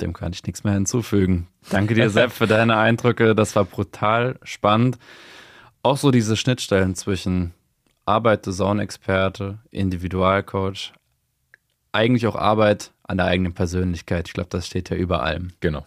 Dem 0.00 0.12
kann 0.12 0.32
ich 0.32 0.42
nichts 0.44 0.64
mehr 0.64 0.74
hinzufügen. 0.74 1.48
Danke 1.70 1.94
dir, 1.94 2.10
Sepp, 2.10 2.32
für 2.32 2.46
deine 2.46 2.76
Eindrücke. 2.76 3.34
Das 3.34 3.54
war 3.56 3.64
brutal 3.64 4.38
spannend. 4.42 4.98
Auch 5.82 5.96
so 5.96 6.10
diese 6.10 6.36
Schnittstellen 6.36 6.94
zwischen 6.94 7.54
Arbeit 8.04 8.46
des 8.46 8.60
Individualcoach, 9.70 10.92
eigentlich 11.92 12.26
auch 12.26 12.36
Arbeit 12.36 12.92
an 13.02 13.18
der 13.18 13.26
eigenen 13.26 13.54
Persönlichkeit. 13.54 14.28
Ich 14.28 14.34
glaube, 14.34 14.50
das 14.50 14.66
steht 14.66 14.90
ja 14.90 14.96
über 14.96 15.22
allem. 15.22 15.52
Genau. 15.60 15.86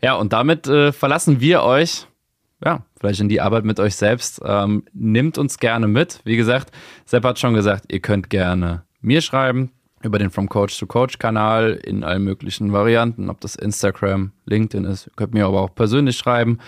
Ja, 0.00 0.14
und 0.14 0.32
damit 0.32 0.66
äh, 0.66 0.92
verlassen 0.92 1.40
wir 1.40 1.62
euch, 1.62 2.06
ja, 2.64 2.84
vielleicht 2.98 3.20
in 3.20 3.28
die 3.28 3.40
Arbeit 3.40 3.64
mit 3.64 3.80
euch 3.80 3.96
selbst. 3.96 4.40
Ähm, 4.44 4.84
nimmt 4.92 5.38
uns 5.38 5.58
gerne 5.58 5.88
mit. 5.88 6.20
Wie 6.24 6.36
gesagt, 6.36 6.70
Sepp 7.04 7.24
hat 7.24 7.38
schon 7.38 7.54
gesagt, 7.54 7.92
ihr 7.92 8.00
könnt 8.00 8.30
gerne 8.30 8.84
mir 9.00 9.20
schreiben, 9.20 9.72
über 10.04 10.18
den 10.18 10.30
From 10.30 10.48
Coach 10.48 10.78
to 10.78 10.86
Coach 10.86 11.18
Kanal 11.18 11.72
in 11.72 12.04
allen 12.04 12.22
möglichen 12.22 12.72
Varianten, 12.72 13.30
ob 13.30 13.40
das 13.40 13.56
Instagram, 13.56 14.32
LinkedIn 14.46 14.84
ist. 14.84 15.06
Ihr 15.06 15.12
könnt 15.16 15.34
mir 15.34 15.46
aber 15.46 15.60
auch 15.60 15.74
persönlich 15.74 16.16
schreiben 16.16 16.58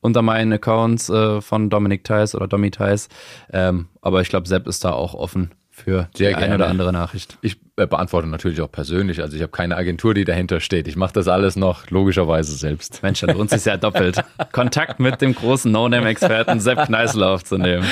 unter 0.00 0.20
meinen 0.20 0.52
Accounts 0.52 1.08
äh, 1.08 1.40
von 1.40 1.70
Dominik 1.70 2.04
Theis 2.04 2.34
oder 2.34 2.48
Domi 2.48 2.70
Theis. 2.70 3.08
Ähm, 3.52 3.86
aber 4.02 4.20
ich 4.20 4.28
glaube, 4.28 4.48
Sepp 4.48 4.66
ist 4.66 4.84
da 4.84 4.92
auch 4.92 5.14
offen 5.14 5.52
für 5.70 6.08
Sehr 6.14 6.28
die 6.30 6.34
gerne. 6.34 6.44
eine 6.44 6.54
oder 6.56 6.68
andere 6.68 6.92
Nachricht. 6.92 7.38
Ich 7.40 7.56
äh, 7.76 7.86
beantworte 7.86 8.28
natürlich 8.28 8.60
auch 8.60 8.70
persönlich. 8.70 9.22
Also 9.22 9.36
ich 9.36 9.42
habe 9.42 9.52
keine 9.52 9.76
Agentur, 9.76 10.12
die 10.12 10.24
dahinter 10.24 10.60
steht. 10.60 10.86
Ich 10.86 10.96
mache 10.96 11.14
das 11.14 11.28
alles 11.28 11.56
noch 11.56 11.88
logischerweise 11.88 12.54
selbst. 12.54 13.02
Mensch, 13.02 13.20
dann 13.20 13.36
lohnt 13.36 13.50
sich 13.50 13.64
ja 13.64 13.78
doppelt. 13.78 14.22
Kontakt 14.52 15.00
mit 15.00 15.22
dem 15.22 15.34
großen 15.34 15.72
No-Name-Experten 15.72 16.60
Sepp 16.60 16.86
Kneißl 16.86 17.22
aufzunehmen. 17.22 17.86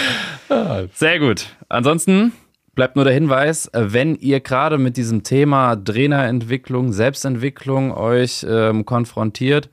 Sehr 0.93 1.19
gut. 1.21 1.47
Ansonsten 1.69 2.33
Bleibt 2.81 2.97
nur 2.97 3.05
der 3.05 3.13
Hinweis, 3.13 3.67
äh, 3.75 3.93
wenn 3.93 4.15
ihr 4.15 4.41
gerade 4.41 4.79
mit 4.79 4.97
diesem 4.97 5.23
Thema 5.23 5.77
Trainerentwicklung, 5.77 6.95
Selbstentwicklung 6.95 7.93
euch 7.93 8.47
ähm, 8.49 8.87
konfrontiert, 8.87 9.69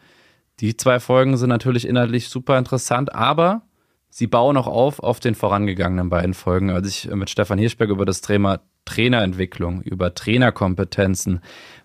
die 0.59 0.75
zwei 0.75 0.99
Folgen 0.99 1.37
sind 1.37 1.47
natürlich 1.47 1.87
inhaltlich 1.87 2.27
super 2.27 2.57
interessant, 2.57 3.15
aber 3.15 3.61
sie 4.09 4.27
bauen 4.27 4.57
auch 4.57 4.67
auf 4.67 4.99
auf 4.99 5.21
den 5.21 5.35
vorangegangenen 5.35 6.09
beiden 6.09 6.33
Folgen. 6.33 6.69
Als 6.69 6.89
ich 6.89 7.09
mit 7.09 7.29
Stefan 7.29 7.57
Hirschberg 7.57 7.91
über 7.91 8.05
das 8.05 8.19
Thema 8.19 8.59
Trainerentwicklung, 8.83 9.83
über 9.83 10.13
Trainerkompetenzen, 10.13 11.39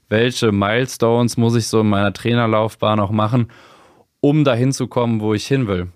welche 0.09 0.51
Milestones 0.51 1.37
muss 1.37 1.55
ich 1.55 1.69
so 1.69 1.83
in 1.83 1.89
meiner 1.89 2.13
Trainerlaufbahn 2.13 2.99
auch 2.99 3.13
machen, 3.13 3.47
um 4.19 4.43
dahin 4.43 4.73
zu 4.73 4.89
kommen, 4.89 5.21
wo 5.21 5.35
ich 5.35 5.47
hin 5.47 5.69
will. 5.69 5.87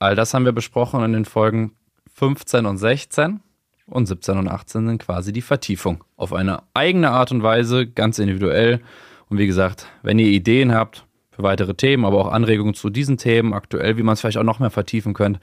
All 0.00 0.16
das 0.16 0.34
haben 0.34 0.44
wir 0.44 0.50
besprochen 0.50 1.04
in 1.04 1.12
den 1.12 1.24
Folgen 1.24 1.76
15 2.14 2.66
und 2.66 2.78
16 2.78 3.38
und 3.86 4.06
17 4.06 4.38
und 4.38 4.48
18 4.48 4.86
sind 4.86 4.98
quasi 5.02 5.32
die 5.32 5.42
Vertiefung. 5.42 6.04
Auf 6.16 6.32
eine 6.32 6.62
eigene 6.74 7.10
Art 7.10 7.32
und 7.32 7.42
Weise, 7.42 7.86
ganz 7.86 8.18
individuell. 8.18 8.80
Und 9.28 9.38
wie 9.38 9.46
gesagt, 9.46 9.86
wenn 10.02 10.18
ihr 10.18 10.26
Ideen 10.26 10.74
habt 10.74 11.06
für 11.30 11.42
weitere 11.42 11.74
Themen, 11.74 12.04
aber 12.04 12.18
auch 12.18 12.32
Anregungen 12.32 12.74
zu 12.74 12.90
diesen 12.90 13.16
Themen 13.16 13.54
aktuell, 13.54 13.96
wie 13.96 14.02
man 14.02 14.14
es 14.14 14.20
vielleicht 14.20 14.38
auch 14.38 14.44
noch 14.44 14.58
mehr 14.58 14.70
vertiefen 14.70 15.14
könnte, 15.14 15.40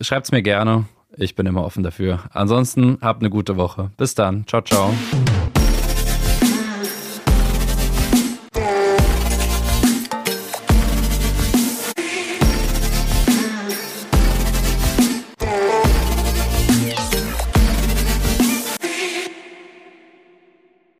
schreibt 0.00 0.26
es 0.26 0.32
mir 0.32 0.42
gerne. 0.42 0.86
Ich 1.16 1.34
bin 1.34 1.46
immer 1.46 1.64
offen 1.64 1.82
dafür. 1.82 2.20
Ansonsten 2.32 2.98
habt 3.00 3.22
eine 3.22 3.30
gute 3.30 3.56
Woche. 3.56 3.90
Bis 3.96 4.14
dann. 4.14 4.46
Ciao, 4.46 4.62
ciao. 4.62 4.92